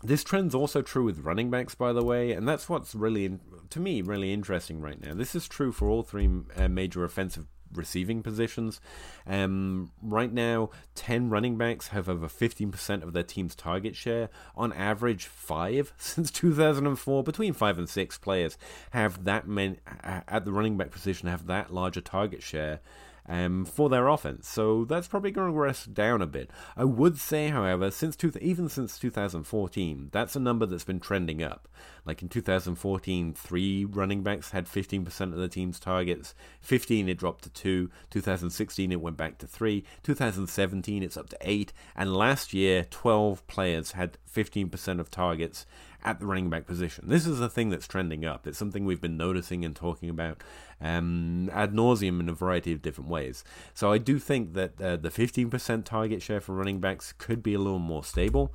This 0.05 0.23
trend's 0.23 0.53
also 0.53 0.83
true 0.83 1.03
with 1.03 1.19
running 1.19 1.49
backs, 1.49 1.73
by 1.73 1.91
the 1.91 2.03
way, 2.03 2.31
and 2.31 2.47
that's 2.47 2.69
what's 2.69 2.93
really, 2.93 3.39
to 3.71 3.79
me, 3.79 4.03
really 4.03 4.31
interesting 4.31 4.79
right 4.79 5.01
now. 5.01 5.15
This 5.15 5.33
is 5.33 5.47
true 5.47 5.71
for 5.71 5.89
all 5.89 6.03
three 6.03 6.29
uh, 6.55 6.67
major 6.67 7.03
offensive 7.03 7.47
receiving 7.73 8.21
positions. 8.21 8.79
Um, 9.25 9.91
right 10.03 10.31
now, 10.31 10.69
10 10.93 11.31
running 11.31 11.57
backs 11.57 11.87
have 11.87 12.07
over 12.07 12.27
15% 12.27 13.01
of 13.01 13.13
their 13.13 13.23
team's 13.23 13.55
target 13.55 13.95
share. 13.95 14.29
On 14.55 14.71
average, 14.73 15.25
five 15.25 15.93
since 15.97 16.29
2004. 16.29 17.23
Between 17.23 17.53
five 17.53 17.79
and 17.79 17.89
six 17.89 18.19
players 18.19 18.57
have 18.91 19.23
that 19.23 19.47
many 19.47 19.77
at 20.03 20.45
the 20.45 20.51
running 20.51 20.77
back 20.77 20.91
position 20.91 21.27
have 21.27 21.47
that 21.47 21.73
larger 21.73 22.01
target 22.01 22.43
share 22.43 22.79
um, 23.27 23.65
for 23.65 23.89
their 23.89 24.07
offense. 24.07 24.47
So 24.47 24.85
that's 24.85 25.07
probably 25.07 25.31
going 25.31 25.51
to 25.51 25.59
rest 25.59 25.93
down 25.93 26.21
a 26.21 26.27
bit. 26.27 26.49
I 26.75 26.83
would 26.83 27.17
say, 27.17 27.49
however, 27.49 27.91
since 27.91 28.15
two, 28.15 28.31
even 28.41 28.69
since 28.69 28.99
2014, 28.99 30.09
that's 30.11 30.35
a 30.35 30.39
number 30.39 30.65
that's 30.65 30.83
been 30.83 30.99
trending 30.99 31.41
up. 31.41 31.67
Like 32.05 32.21
in 32.21 32.29
2014, 32.29 33.33
three 33.33 33.85
running 33.85 34.21
backs 34.21 34.51
had 34.51 34.65
15% 34.65 35.33
of 35.33 35.37
the 35.37 35.47
team's 35.47 35.79
targets. 35.79 36.35
15, 36.61 37.09
it 37.09 37.17
dropped 37.17 37.43
to 37.45 37.49
two. 37.49 37.89
2016, 38.11 38.91
it 38.91 39.01
went 39.01 39.17
back 39.17 39.37
to 39.39 39.47
three. 39.47 39.83
2017, 40.03 41.01
it's 41.01 41.17
up 41.17 41.29
to 41.29 41.37
eight. 41.41 41.73
And 41.95 42.15
last 42.15 42.53
year, 42.53 42.85
12 42.89 43.45
players 43.47 43.93
had 43.93 44.17
15% 44.31 44.99
of 44.99 45.09
targets 45.09 45.65
at 46.05 46.19
the 46.19 46.25
running 46.25 46.49
back 46.51 46.67
position. 46.67 47.05
This 47.07 47.25
is 47.25 47.41
a 47.41 47.49
thing 47.49 47.71
that's 47.71 47.87
trending 47.87 48.23
up. 48.23 48.45
It's 48.45 48.59
something 48.59 48.85
we've 48.85 49.01
been 49.01 49.17
noticing 49.17 49.65
and 49.65 49.75
talking 49.75 50.07
about 50.09 50.41
um, 50.79 51.49
ad 51.51 51.73
nauseum 51.73 52.19
in 52.19 52.29
a 52.29 52.33
variety 52.33 52.71
of 52.71 52.83
different 52.83 53.09
ways. 53.09 53.43
So 53.73 53.91
I 53.91 53.97
do 53.97 54.19
think 54.19 54.53
that 54.53 54.79
uh, 54.79 54.97
the 54.97 55.09
15% 55.09 55.83
target 55.83 56.21
share 56.21 56.39
for 56.39 56.53
running 56.53 56.79
backs 56.79 57.11
could 57.17 57.41
be 57.41 57.55
a 57.55 57.59
little 57.59 57.79
more 57.79 58.03
stable. 58.03 58.53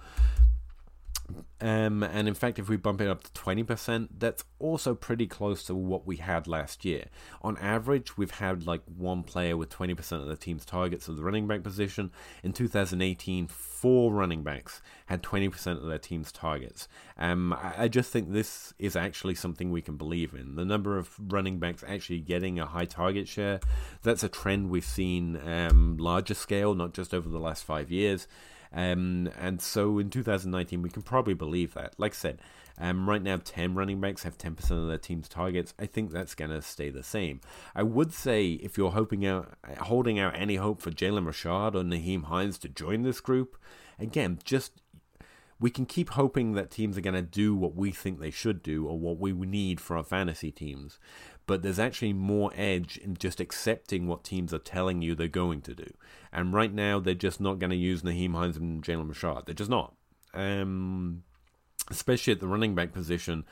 Um, 1.62 2.02
and 2.02 2.26
in 2.26 2.34
fact, 2.34 2.58
if 2.58 2.68
we 2.68 2.76
bump 2.76 3.00
it 3.00 3.08
up 3.08 3.22
to 3.22 3.30
20%, 3.32 4.08
that's 4.18 4.44
also 4.58 4.94
pretty 4.94 5.26
close 5.26 5.62
to 5.64 5.74
what 5.74 6.06
we 6.06 6.16
had 6.16 6.46
last 6.46 6.84
year. 6.84 7.06
On 7.42 7.58
average, 7.58 8.16
we've 8.16 8.30
had 8.30 8.66
like 8.66 8.80
one 8.84 9.22
player 9.22 9.56
with 9.56 9.68
20% 9.68 10.12
of 10.12 10.26
the 10.26 10.36
team's 10.36 10.64
targets 10.64 11.06
of 11.06 11.16
the 11.16 11.22
running 11.22 11.46
back 11.46 11.62
position. 11.62 12.12
In 12.42 12.52
2018, 12.52 13.46
four 13.46 14.12
running 14.12 14.42
backs 14.42 14.80
had 15.06 15.22
20% 15.22 15.76
of 15.76 15.86
their 15.86 15.98
team's 15.98 16.32
targets. 16.32 16.88
Um, 17.18 17.52
I, 17.52 17.74
I 17.78 17.88
just 17.88 18.10
think 18.10 18.32
this 18.32 18.72
is 18.78 18.96
actually 18.96 19.34
something 19.34 19.70
we 19.70 19.82
can 19.82 19.96
believe 19.96 20.32
in. 20.32 20.56
The 20.56 20.64
number 20.64 20.96
of 20.96 21.14
running 21.18 21.58
backs 21.58 21.84
actually 21.86 22.20
getting 22.20 22.58
a 22.58 22.66
high 22.66 22.86
target 22.86 23.28
share, 23.28 23.60
that's 24.02 24.22
a 24.22 24.28
trend 24.28 24.70
we've 24.70 24.84
seen 24.84 25.36
um, 25.46 25.98
larger 25.98 26.34
scale, 26.34 26.74
not 26.74 26.94
just 26.94 27.12
over 27.12 27.28
the 27.28 27.38
last 27.38 27.64
five 27.64 27.90
years. 27.90 28.26
Um, 28.72 29.28
and 29.38 29.60
so 29.60 29.98
in 29.98 30.10
2019, 30.10 30.82
we 30.82 30.90
can 30.90 31.02
probably 31.02 31.34
believe 31.34 31.49
that. 31.50 31.94
Like 31.98 32.12
I 32.12 32.16
said, 32.16 32.40
um, 32.78 33.08
right 33.08 33.22
now, 33.22 33.38
10 33.42 33.74
running 33.74 34.00
backs 34.00 34.22
have 34.22 34.38
10% 34.38 34.70
of 34.70 34.88
their 34.88 34.98
team's 34.98 35.28
targets. 35.28 35.74
I 35.78 35.86
think 35.86 36.10
that's 36.10 36.34
going 36.34 36.50
to 36.50 36.62
stay 36.62 36.90
the 36.90 37.02
same. 37.02 37.40
I 37.74 37.82
would 37.82 38.12
say 38.12 38.52
if 38.52 38.78
you're 38.78 38.92
hoping 38.92 39.26
out, 39.26 39.54
holding 39.82 40.18
out 40.18 40.34
any 40.36 40.56
hope 40.56 40.80
for 40.80 40.90
Jalen 40.90 41.26
Richard 41.26 41.76
or 41.76 41.82
Nyheim 41.82 42.24
Hines 42.24 42.58
to 42.58 42.68
join 42.68 43.02
this 43.02 43.20
group, 43.20 43.56
again, 43.98 44.38
just 44.44 44.80
we 45.58 45.70
can 45.70 45.84
keep 45.84 46.10
hoping 46.10 46.54
that 46.54 46.70
teams 46.70 46.96
are 46.96 47.02
going 47.02 47.12
to 47.12 47.20
do 47.22 47.54
what 47.54 47.74
we 47.74 47.90
think 47.90 48.18
they 48.18 48.30
should 48.30 48.62
do 48.62 48.86
or 48.86 48.98
what 48.98 49.18
we 49.18 49.32
need 49.32 49.78
for 49.78 49.94
our 49.94 50.02
fantasy 50.02 50.50
teams 50.50 50.98
but 51.50 51.62
there's 51.62 51.80
actually 51.80 52.12
more 52.12 52.52
edge 52.54 52.96
in 52.98 53.16
just 53.16 53.40
accepting 53.40 54.06
what 54.06 54.22
teams 54.22 54.54
are 54.54 54.60
telling 54.60 55.02
you 55.02 55.16
they're 55.16 55.26
going 55.26 55.60
to 55.62 55.74
do. 55.74 55.92
And 56.32 56.54
right 56.54 56.72
now, 56.72 57.00
they're 57.00 57.12
just 57.12 57.40
not 57.40 57.58
going 57.58 57.70
to 57.70 57.76
use 57.76 58.02
Nyheim 58.02 58.34
Hines 58.34 58.56
and 58.56 58.84
Jalen 58.84 59.08
Richard. 59.08 59.46
They're 59.46 59.54
just 59.56 59.68
not. 59.68 59.96
Um, 60.32 61.24
especially 61.90 62.32
at 62.32 62.40
the 62.40 62.48
running 62.48 62.74
back 62.74 62.92
position, 62.92 63.44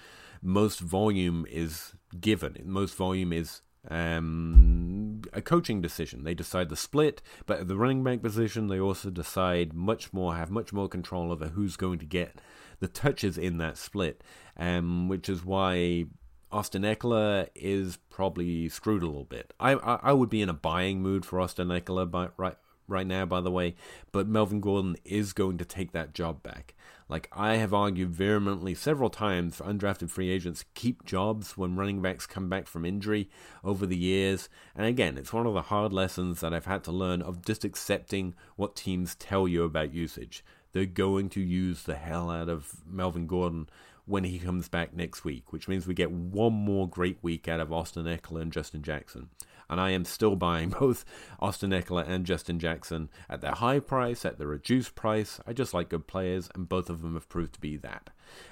most 0.42 0.80
volume 0.80 1.46
is 1.48 1.94
given. 2.20 2.56
Most 2.64 2.94
volume 2.94 3.32
is 3.32 3.62
um, 3.90 5.22
a 5.32 5.40
coaching 5.40 5.80
decision. 5.80 6.24
They 6.24 6.34
decide 6.34 6.68
the 6.68 6.76
split, 6.76 7.22
but 7.46 7.60
at 7.60 7.68
the 7.68 7.76
running 7.76 8.04
back 8.04 8.22
position, 8.22 8.68
they 8.68 8.80
also 8.80 9.10
decide 9.10 9.72
much 9.72 10.12
more, 10.12 10.36
have 10.36 10.50
much 10.50 10.72
more 10.72 10.88
control 10.88 11.32
over 11.32 11.48
who's 11.48 11.76
going 11.76 11.98
to 11.98 12.06
get 12.06 12.40
the 12.80 12.88
touches 12.88 13.36
in 13.36 13.58
that 13.58 13.76
split, 13.76 14.22
um, 14.56 15.08
which 15.08 15.28
is 15.28 15.44
why 15.44 16.04
Austin 16.50 16.82
Ekeler 16.82 17.48
is 17.54 17.98
probably 18.10 18.68
screwed 18.68 19.02
a 19.02 19.06
little 19.06 19.24
bit. 19.24 19.52
I, 19.58 19.72
I, 19.72 19.98
I 20.02 20.12
would 20.12 20.30
be 20.30 20.42
in 20.42 20.48
a 20.48 20.54
buying 20.54 21.02
mood 21.02 21.24
for 21.24 21.40
Austin 21.40 21.68
Ekeler 21.68 22.10
by, 22.10 22.28
right 22.36 22.56
right 22.88 23.06
now, 23.06 23.24
by 23.24 23.40
the 23.40 23.50
way, 23.50 23.76
but 24.10 24.26
Melvin 24.26 24.60
Gordon 24.60 24.96
is 25.04 25.32
going 25.32 25.58
to 25.58 25.64
take 25.64 25.92
that 25.92 26.14
job 26.14 26.42
back. 26.42 26.74
Like 27.08 27.28
I 27.32 27.56
have 27.56 27.72
argued 27.72 28.10
vehemently 28.10 28.74
several 28.74 29.08
times 29.08 29.56
for 29.56 29.64
undrafted 29.64 30.10
free 30.10 30.30
agents 30.30 30.64
keep 30.74 31.04
jobs 31.04 31.56
when 31.56 31.76
running 31.76 32.02
backs 32.02 32.26
come 32.26 32.48
back 32.48 32.66
from 32.66 32.84
injury 32.84 33.30
over 33.64 33.86
the 33.86 33.96
years. 33.96 34.48
And 34.74 34.86
again, 34.86 35.16
it's 35.16 35.32
one 35.32 35.46
of 35.46 35.54
the 35.54 35.62
hard 35.62 35.92
lessons 35.92 36.40
that 36.40 36.52
I've 36.52 36.66
had 36.66 36.84
to 36.84 36.92
learn 36.92 37.22
of 37.22 37.44
just 37.44 37.64
accepting 37.64 38.34
what 38.56 38.76
teams 38.76 39.14
tell 39.14 39.48
you 39.48 39.64
about 39.64 39.94
usage. 39.94 40.44
They're 40.72 40.84
going 40.84 41.30
to 41.30 41.40
use 41.40 41.84
the 41.84 41.94
hell 41.94 42.30
out 42.30 42.50
of 42.50 42.82
Melvin 42.86 43.26
Gordon 43.26 43.70
when 44.04 44.24
he 44.24 44.38
comes 44.38 44.68
back 44.68 44.94
next 44.94 45.24
week, 45.24 45.52
which 45.52 45.68
means 45.68 45.86
we 45.86 45.94
get 45.94 46.10
one 46.10 46.52
more 46.52 46.88
great 46.88 47.18
week 47.22 47.48
out 47.48 47.60
of 47.60 47.72
Austin 47.72 48.04
Ekeler 48.04 48.42
and 48.42 48.52
Justin 48.52 48.82
Jackson. 48.82 49.28
And 49.70 49.80
I 49.80 49.90
am 49.90 50.04
still 50.04 50.36
buying 50.36 50.70
both 50.80 51.04
Austin 51.40 51.70
Ekeler 51.70 52.08
and 52.08 52.24
Justin 52.24 52.58
Jackson 52.58 53.10
at 53.28 53.40
their 53.40 53.52
high 53.52 53.80
price, 53.80 54.24
at 54.24 54.38
the 54.38 54.46
reduced 54.46 54.94
price. 54.94 55.40
I 55.46 55.52
just 55.52 55.74
like 55.74 55.90
good 55.90 56.06
players, 56.06 56.48
and 56.54 56.68
both 56.68 56.88
of 56.90 57.02
them 57.02 57.14
have 57.14 57.28
proved 57.28 57.54
to 57.54 57.60
be 57.60 57.76
that. 57.78 58.10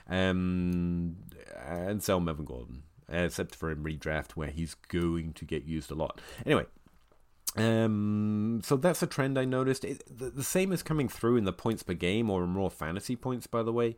Um, 0.09 1.17
and 1.67 2.03
sell 2.03 2.21
Melvin 2.21 2.45
Gordon, 2.45 2.83
except 3.09 3.55
for 3.55 3.71
in 3.71 3.83
redraft 3.83 4.33
where 4.33 4.49
he's 4.49 4.75
going 4.75 5.33
to 5.35 5.45
get 5.45 5.65
used 5.65 5.91
a 5.91 5.95
lot. 5.95 6.21
Anyway, 6.45 6.67
um, 7.57 8.61
so 8.63 8.77
that's 8.77 9.03
a 9.03 9.07
trend 9.07 9.39
I 9.39 9.47
noticed. 9.47 9.85
It, 9.85 10.03
the, 10.07 10.29
the, 10.29 10.43
same 10.43 10.73
is 10.73 10.83
coming 10.83 11.09
through 11.09 11.37
in 11.37 11.45
the 11.45 11.53
points 11.53 11.83
per 11.83 11.95
game 11.95 12.29
or 12.29 12.47
more 12.47 12.71
fantasy 12.71 13.17
points, 13.17 13.47
by 13.47 13.63
the 13.63 13.73
way. 13.73 13.97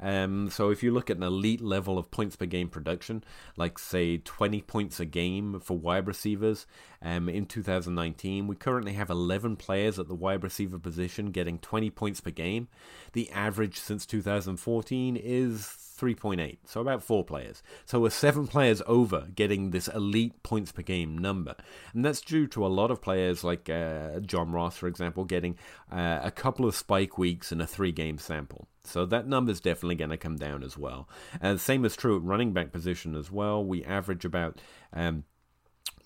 Um, 0.00 0.50
so 0.50 0.70
if 0.70 0.82
you 0.82 0.92
look 0.92 1.10
at 1.10 1.16
an 1.16 1.22
elite 1.22 1.60
level 1.60 1.98
of 1.98 2.10
points 2.10 2.36
per 2.36 2.46
game 2.46 2.68
production, 2.68 3.22
like 3.56 3.78
say 3.78 4.18
20 4.18 4.62
points 4.62 4.98
a 5.00 5.04
game 5.04 5.60
for 5.60 5.76
wide 5.76 6.06
receivers, 6.06 6.66
um, 7.02 7.28
in 7.28 7.46
2019, 7.46 8.46
we 8.46 8.56
currently 8.56 8.92
have 8.94 9.10
11 9.10 9.56
players 9.56 9.98
at 9.98 10.08
the 10.08 10.14
wide 10.14 10.42
receiver 10.42 10.78
position 10.78 11.30
getting 11.30 11.58
20 11.58 11.90
points 11.90 12.20
per 12.20 12.30
game. 12.30 12.68
The 13.12 13.30
average 13.30 13.78
since 13.78 14.06
2014 14.06 15.16
is 15.16 15.90
3.8, 16.00 16.58
so 16.64 16.80
about 16.80 17.02
four 17.02 17.24
players. 17.24 17.62
So 17.84 18.00
we're 18.00 18.10
seven 18.10 18.46
players 18.46 18.80
over 18.86 19.28
getting 19.34 19.70
this 19.70 19.88
elite 19.88 20.42
points 20.42 20.72
per 20.72 20.82
game 20.82 21.18
number. 21.18 21.54
And 21.92 22.04
that's 22.04 22.22
due 22.22 22.46
to 22.48 22.64
a 22.64 22.68
lot 22.68 22.90
of 22.90 23.02
players 23.02 23.44
like 23.44 23.68
uh, 23.68 24.20
John 24.20 24.52
Ross, 24.52 24.76
for 24.76 24.86
example, 24.86 25.24
getting 25.24 25.56
uh, 25.92 26.20
a 26.22 26.30
couple 26.30 26.66
of 26.66 26.74
spike 26.74 27.18
weeks 27.18 27.52
in 27.52 27.60
a 27.60 27.66
three 27.66 27.92
game 27.92 28.18
sample. 28.18 28.66
So 28.84 29.04
that 29.06 29.26
number 29.26 29.52
is 29.52 29.60
definitely 29.60 29.96
going 29.96 30.10
to 30.10 30.16
come 30.16 30.36
down 30.36 30.62
as 30.62 30.76
well. 30.78 31.08
And 31.40 31.60
same 31.60 31.84
is 31.84 31.96
true 31.96 32.16
at 32.16 32.22
running 32.22 32.52
back 32.52 32.72
position 32.72 33.14
as 33.14 33.30
well. 33.30 33.64
We 33.64 33.84
average 33.84 34.24
about 34.24 34.60
um, 34.92 35.24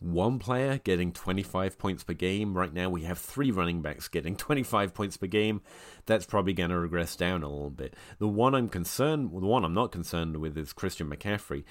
one 0.04 0.38
player 0.38 0.78
getting 0.84 1.12
25 1.12 1.78
points 1.78 2.04
per 2.04 2.12
game. 2.12 2.56
Right 2.56 2.72
now, 2.72 2.90
we 2.90 3.02
have 3.02 3.18
three 3.18 3.50
running 3.50 3.80
backs 3.80 4.06
getting 4.06 4.36
25 4.36 4.92
points 4.92 5.16
per 5.16 5.26
game. 5.26 5.62
That's 6.06 6.26
probably 6.26 6.52
going 6.52 6.70
to 6.70 6.78
regress 6.78 7.16
down 7.16 7.42
a 7.42 7.48
little 7.48 7.70
bit. 7.70 7.94
The 8.18 8.28
one 8.28 8.54
I'm 8.54 8.68
concerned, 8.68 9.30
the 9.30 9.46
one 9.46 9.64
I'm 9.64 9.72
not 9.72 9.92
concerned 9.92 10.36
with 10.36 10.58
is 10.58 10.74
Christian 10.74 11.08
McCaffrey. 11.08 11.64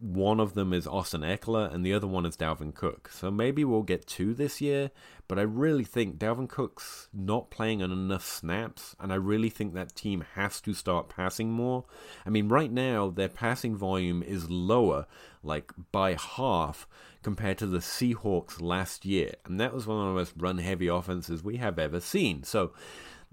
One 0.00 0.40
of 0.40 0.54
them 0.54 0.72
is 0.72 0.86
Austin 0.86 1.20
Ekeler, 1.20 1.72
and 1.72 1.84
the 1.84 1.92
other 1.92 2.06
one 2.06 2.24
is 2.24 2.36
Dalvin 2.36 2.74
Cook. 2.74 3.10
So 3.12 3.30
maybe 3.30 3.64
we'll 3.64 3.82
get 3.82 4.06
two 4.06 4.32
this 4.32 4.62
year, 4.62 4.90
but 5.28 5.38
I 5.38 5.42
really 5.42 5.84
think 5.84 6.18
Dalvin 6.18 6.48
Cook's 6.48 7.08
not 7.12 7.50
playing 7.50 7.82
on 7.82 7.92
enough 7.92 8.24
snaps, 8.24 8.96
and 8.98 9.12
I 9.12 9.16
really 9.16 9.50
think 9.50 9.74
that 9.74 9.94
team 9.94 10.24
has 10.34 10.62
to 10.62 10.72
start 10.72 11.10
passing 11.10 11.50
more. 11.50 11.84
I 12.24 12.30
mean, 12.30 12.48
right 12.48 12.72
now, 12.72 13.10
their 13.10 13.28
passing 13.28 13.76
volume 13.76 14.22
is 14.22 14.48
lower, 14.48 15.06
like 15.42 15.72
by 15.92 16.14
half 16.18 16.88
compared 17.24 17.58
to 17.58 17.66
the 17.66 17.78
Seahawks 17.78 18.60
last 18.60 19.04
year. 19.04 19.32
And 19.44 19.58
that 19.58 19.74
was 19.74 19.86
one 19.86 19.98
of 19.98 20.06
the 20.06 20.20
most 20.20 20.34
run 20.36 20.58
heavy 20.58 20.86
offenses 20.86 21.42
we 21.42 21.56
have 21.56 21.78
ever 21.78 21.98
seen. 21.98 22.44
So 22.44 22.72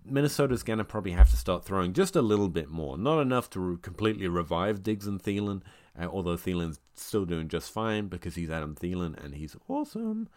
Minnesota's 0.04 0.64
going 0.64 0.80
to 0.80 0.86
probably 0.86 1.12
have 1.12 1.30
to 1.30 1.38
start 1.38 1.64
throwing 1.64 1.94
just 1.94 2.16
a 2.16 2.22
little 2.22 2.50
bit 2.50 2.70
more. 2.70 2.98
Not 2.98 3.22
enough 3.22 3.50
to 3.52 3.78
completely 3.84 4.28
revive 4.28 4.82
Diggs 4.82 5.06
and 5.06 5.22
Thielen, 5.22 5.62
uh, 6.00 6.06
although 6.06 6.36
Thielen's 6.36 6.80
still 6.96 7.26
doing 7.26 7.48
just 7.48 7.72
fine 7.72 8.08
because 8.08 8.36
he's 8.36 8.50
Adam 8.50 8.76
Thielen 8.76 9.22
and 9.24 9.36
he's 9.36 9.56
awesome. 9.68 10.30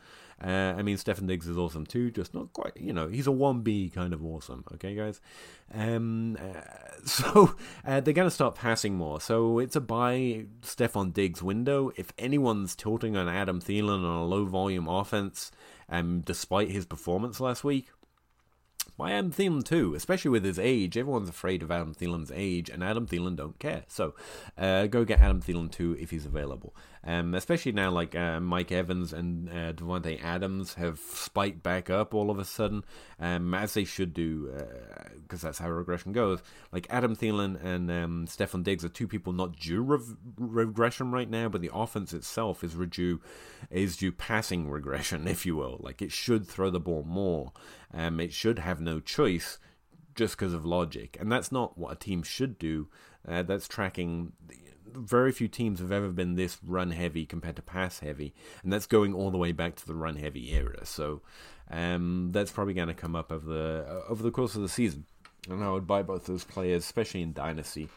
Uh, 0.43 0.75
I 0.77 0.83
mean, 0.83 0.97
Stefon 0.97 1.27
Diggs 1.27 1.47
is 1.47 1.57
awesome 1.57 1.87
too, 1.87 2.11
just 2.11 2.35
not 2.35 2.53
quite, 2.53 2.77
you 2.77 2.93
know, 2.93 3.09
he's 3.09 3.29
a 3.29 3.31
1B 3.31 3.93
kind 3.95 4.13
of 4.13 4.25
awesome, 4.25 4.65
okay, 4.75 4.95
guys? 4.95 5.21
Um, 5.73 6.37
uh, 6.41 6.61
so 7.05 7.55
uh, 7.87 8.01
they're 8.01 8.15
going 8.15 8.27
to 8.27 8.35
start 8.35 8.57
passing 8.57 8.97
more. 8.97 9.21
So 9.21 9.59
it's 9.61 9.77
a 9.77 9.81
buy 9.81 10.47
Stefon 10.63 11.13
Diggs 11.13 11.43
window. 11.43 11.93
If 11.97 12.13
anyone's 12.19 12.75
tilting 12.75 13.17
on 13.17 13.29
Adam 13.29 13.61
Thielen 13.61 14.05
on 14.05 14.05
a 14.05 14.25
low 14.25 14.45
volume 14.45 14.89
offense, 14.89 15.53
um, 15.89 16.21
despite 16.21 16.71
his 16.71 16.85
performance 16.85 17.41
last 17.41 17.63
week, 17.63 17.89
by 18.97 19.13
Adam 19.13 19.33
Thielen 19.33 19.65
too, 19.65 19.95
especially 19.95 20.31
with 20.31 20.45
his 20.45 20.59
age. 20.59 20.97
Everyone's 20.97 21.29
afraid 21.29 21.63
of 21.63 21.71
Adam 21.71 21.95
Thielen's 21.95 22.33
age, 22.35 22.71
and 22.71 22.83
Adam 22.83 23.07
Thielen 23.07 23.37
don't 23.37 23.59
care. 23.59 23.85
So 23.89 24.15
uh, 24.57 24.87
go 24.87 25.05
get 25.05 25.21
Adam 25.21 25.41
Thielen 25.41 25.71
too 25.71 25.97
if 26.01 26.11
he's 26.11 26.27
available. 26.27 26.75
Um, 27.07 27.35
especially 27.35 27.73
now, 27.73 27.91
like 27.91 28.15
uh, 28.15 28.41
Mike 28.41 28.73
Evans 28.73 29.13
and 29.13 29.49
uh, 29.51 29.73
Davante 29.75 30.23
Adams 30.23 30.75
have 30.75 30.99
spiked 30.99 31.63
back 31.63 31.91
up 31.91 32.15
all 32.15 32.31
of 32.31 32.39
a 32.39 32.45
sudden, 32.45 32.83
um, 33.21 33.53
as 33.53 33.75
they 33.75 33.85
should 33.85 34.15
do, 34.15 34.51
because 35.23 35.45
uh, 35.45 35.49
that's 35.49 35.59
how 35.59 35.69
regression 35.69 36.13
goes. 36.13 36.41
Like 36.73 36.87
Adam 36.89 37.15
Thielen 37.15 37.63
and 37.63 37.91
um, 37.91 38.27
Stefon 38.27 38.63
Diggs 38.63 38.85
are 38.87 38.89
two 38.89 39.07
people 39.07 39.35
not 39.35 39.59
due 39.59 39.83
regression 40.39 41.13
right 41.13 41.29
now, 41.29 41.51
but 41.51 41.61
the 41.61 41.71
offense 41.75 42.15
itself 42.15 42.65
is 42.65 42.75
due 42.75 43.21
is 43.71 43.99
due 43.99 44.13
passing 44.13 44.71
regression, 44.71 45.29
if 45.29 45.45
you 45.45 45.57
will. 45.57 45.79
Like 45.81 46.01
it 46.01 46.11
should 46.11 46.47
throw 46.47 46.71
the 46.71 46.81
ball 46.81 47.05
more. 47.07 47.53
Um, 47.93 48.19
it 48.19 48.33
should 48.33 48.59
have 48.59 48.81
no 48.81 48.99
choice 48.99 49.59
just 50.15 50.39
because 50.39 50.55
of 50.55 50.65
logic, 50.65 51.19
and 51.21 51.31
that's 51.31 51.53
not 51.53 51.77
what 51.77 51.93
a 51.93 51.97
team 51.97 52.23
should 52.23 52.59
do. 52.59 52.89
Uh, 53.27 53.43
that's 53.43 53.69
tracking 53.69 54.33
very 54.95 55.33
few 55.33 55.49
teams 55.49 55.81
have 55.81 55.93
ever 55.93 56.09
been 56.09 56.35
this 56.35 56.59
run 56.65 56.91
heavy 56.91 57.27
compared 57.27 57.57
to 57.57 57.63
pass 57.63 58.01
heavy, 58.01 58.35
and 58.63 58.73
that's 58.73 58.87
going 58.87 59.15
all 59.15 59.31
the 59.31 59.39
way 59.39 59.53
back 59.53 59.77
to 59.77 59.87
the 59.87 59.95
run 59.95 60.17
heavy 60.17 60.55
era. 60.55 60.85
So 60.87 61.23
um, 61.71 62.31
that's 62.33 62.51
probably 62.51 62.75
going 62.75 62.89
to 62.89 62.95
come 62.95 63.17
up 63.17 63.33
over 63.33 63.47
the 63.47 63.87
uh, 63.89 64.11
over 64.11 64.23
the 64.23 64.31
course 64.31 64.55
of 64.55 64.63
the 64.63 64.69
season. 64.69 65.07
And 65.49 65.63
I 65.63 65.71
would 65.71 65.87
buy 65.87 66.03
both 66.03 66.27
those 66.27 66.45
players, 66.45 66.85
especially 66.85 67.23
in 67.23 67.33
dynasty. 67.33 67.89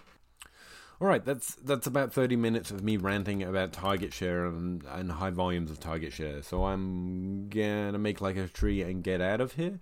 All 1.00 1.08
right, 1.08 1.24
that's 1.24 1.56
that's 1.56 1.86
about 1.86 2.12
thirty 2.12 2.36
minutes 2.36 2.72
of 2.72 2.84
me 2.84 2.98
ranting 2.98 3.44
about 3.44 3.72
target 3.72 4.14
share 4.14 4.46
and, 4.46 4.84
and 4.84 5.12
high 5.12 5.30
volumes 5.30 5.70
of 5.70 5.80
target 5.80 6.12
share. 6.12 6.42
So 6.42 6.66
I'm 6.66 7.50
gonna 7.50 8.00
make 8.00 8.20
like 8.20 8.36
a 8.36 8.48
tree 8.48 8.82
and 8.82 9.04
get 9.04 9.22
out 9.22 9.40
of 9.40 9.54
here. 9.54 9.80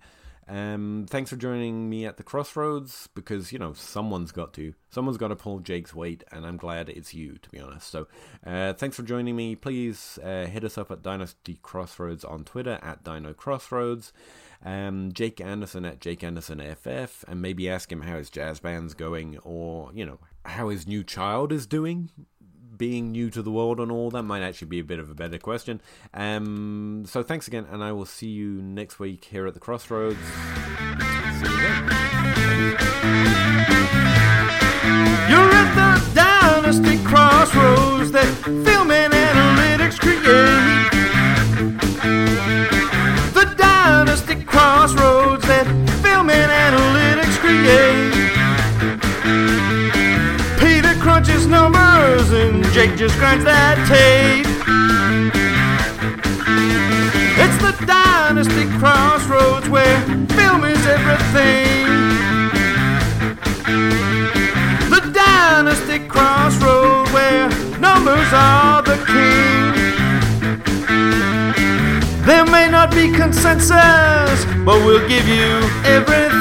Um, 0.48 1.06
thanks 1.08 1.30
for 1.30 1.36
joining 1.36 1.90
me 1.90 2.06
at 2.06 2.18
the 2.18 2.22
crossroads 2.22 3.08
because 3.14 3.52
you 3.52 3.58
know 3.58 3.72
someone's 3.72 4.30
got 4.30 4.52
to, 4.54 4.74
someone's 4.90 5.18
got 5.18 5.28
to 5.28 5.36
pull 5.36 5.58
Jake's 5.58 5.94
weight, 5.94 6.22
and 6.30 6.46
I'm 6.46 6.56
glad 6.56 6.88
it's 6.88 7.14
you, 7.14 7.38
to 7.38 7.50
be 7.50 7.58
honest. 7.58 7.88
So, 7.88 8.06
uh, 8.46 8.72
thanks 8.74 8.96
for 8.96 9.02
joining 9.02 9.34
me. 9.34 9.56
Please 9.56 10.18
uh, 10.22 10.46
hit 10.46 10.62
us 10.62 10.78
up 10.78 10.90
at 10.90 11.02
Dynasty 11.02 11.58
Crossroads 11.62 12.24
on 12.24 12.44
Twitter 12.44 12.78
at 12.82 13.02
Dyno 13.02 13.36
Crossroads. 13.36 14.12
Um, 14.64 15.12
Jake 15.12 15.40
Anderson 15.40 15.84
at 15.84 16.00
Jake 16.00 16.22
Anderson 16.22 16.60
FF, 16.60 17.24
and 17.28 17.42
maybe 17.42 17.68
ask 17.68 17.90
him 17.90 18.02
how 18.02 18.16
his 18.16 18.30
jazz 18.30 18.60
band's 18.60 18.94
going, 18.94 19.38
or 19.38 19.90
you 19.92 20.06
know 20.06 20.18
how 20.44 20.68
his 20.68 20.86
new 20.86 21.02
child 21.02 21.50
is 21.50 21.66
doing 21.66 22.10
being 22.76 23.12
new 23.12 23.30
to 23.30 23.42
the 23.42 23.50
world 23.50 23.80
and 23.80 23.90
all, 23.90 24.10
that 24.10 24.22
might 24.22 24.42
actually 24.42 24.68
be 24.68 24.78
a 24.78 24.84
bit 24.84 24.98
of 24.98 25.10
a 25.10 25.14
better 25.14 25.38
question. 25.38 25.80
Um, 26.14 27.04
so 27.06 27.22
thanks 27.22 27.48
again, 27.48 27.66
and 27.70 27.82
I 27.82 27.92
will 27.92 28.06
see 28.06 28.28
you 28.28 28.62
next 28.62 28.98
week 28.98 29.24
here 29.24 29.46
at 29.46 29.54
the 29.54 29.60
Crossroads. 29.60 30.18
You're 35.28 35.50
at 35.52 35.74
the 35.74 36.14
Dynasty 36.14 37.02
Crossroads 37.04 38.12
that 38.12 38.34
film 38.64 38.90
Jake 52.76 52.94
just 52.94 53.16
grinds 53.16 53.42
that 53.42 53.80
tape. 53.88 54.44
It's 57.40 57.56
the 57.64 57.72
Dynasty 57.86 58.66
Crossroads 58.78 59.66
where 59.70 59.98
film 60.36 60.62
is 60.64 60.86
everything. 60.86 61.88
The 64.90 65.00
Dynasty 65.10 66.06
Crossroad 66.06 67.08
where 67.14 67.48
numbers 67.80 68.28
are 68.34 68.82
the 68.82 68.98
king. 69.08 69.72
There 72.26 72.44
may 72.44 72.68
not 72.68 72.90
be 72.90 73.10
consensus, 73.10 74.44
but 74.66 74.84
we'll 74.84 75.08
give 75.08 75.26
you 75.26 75.48
everything. 75.82 76.35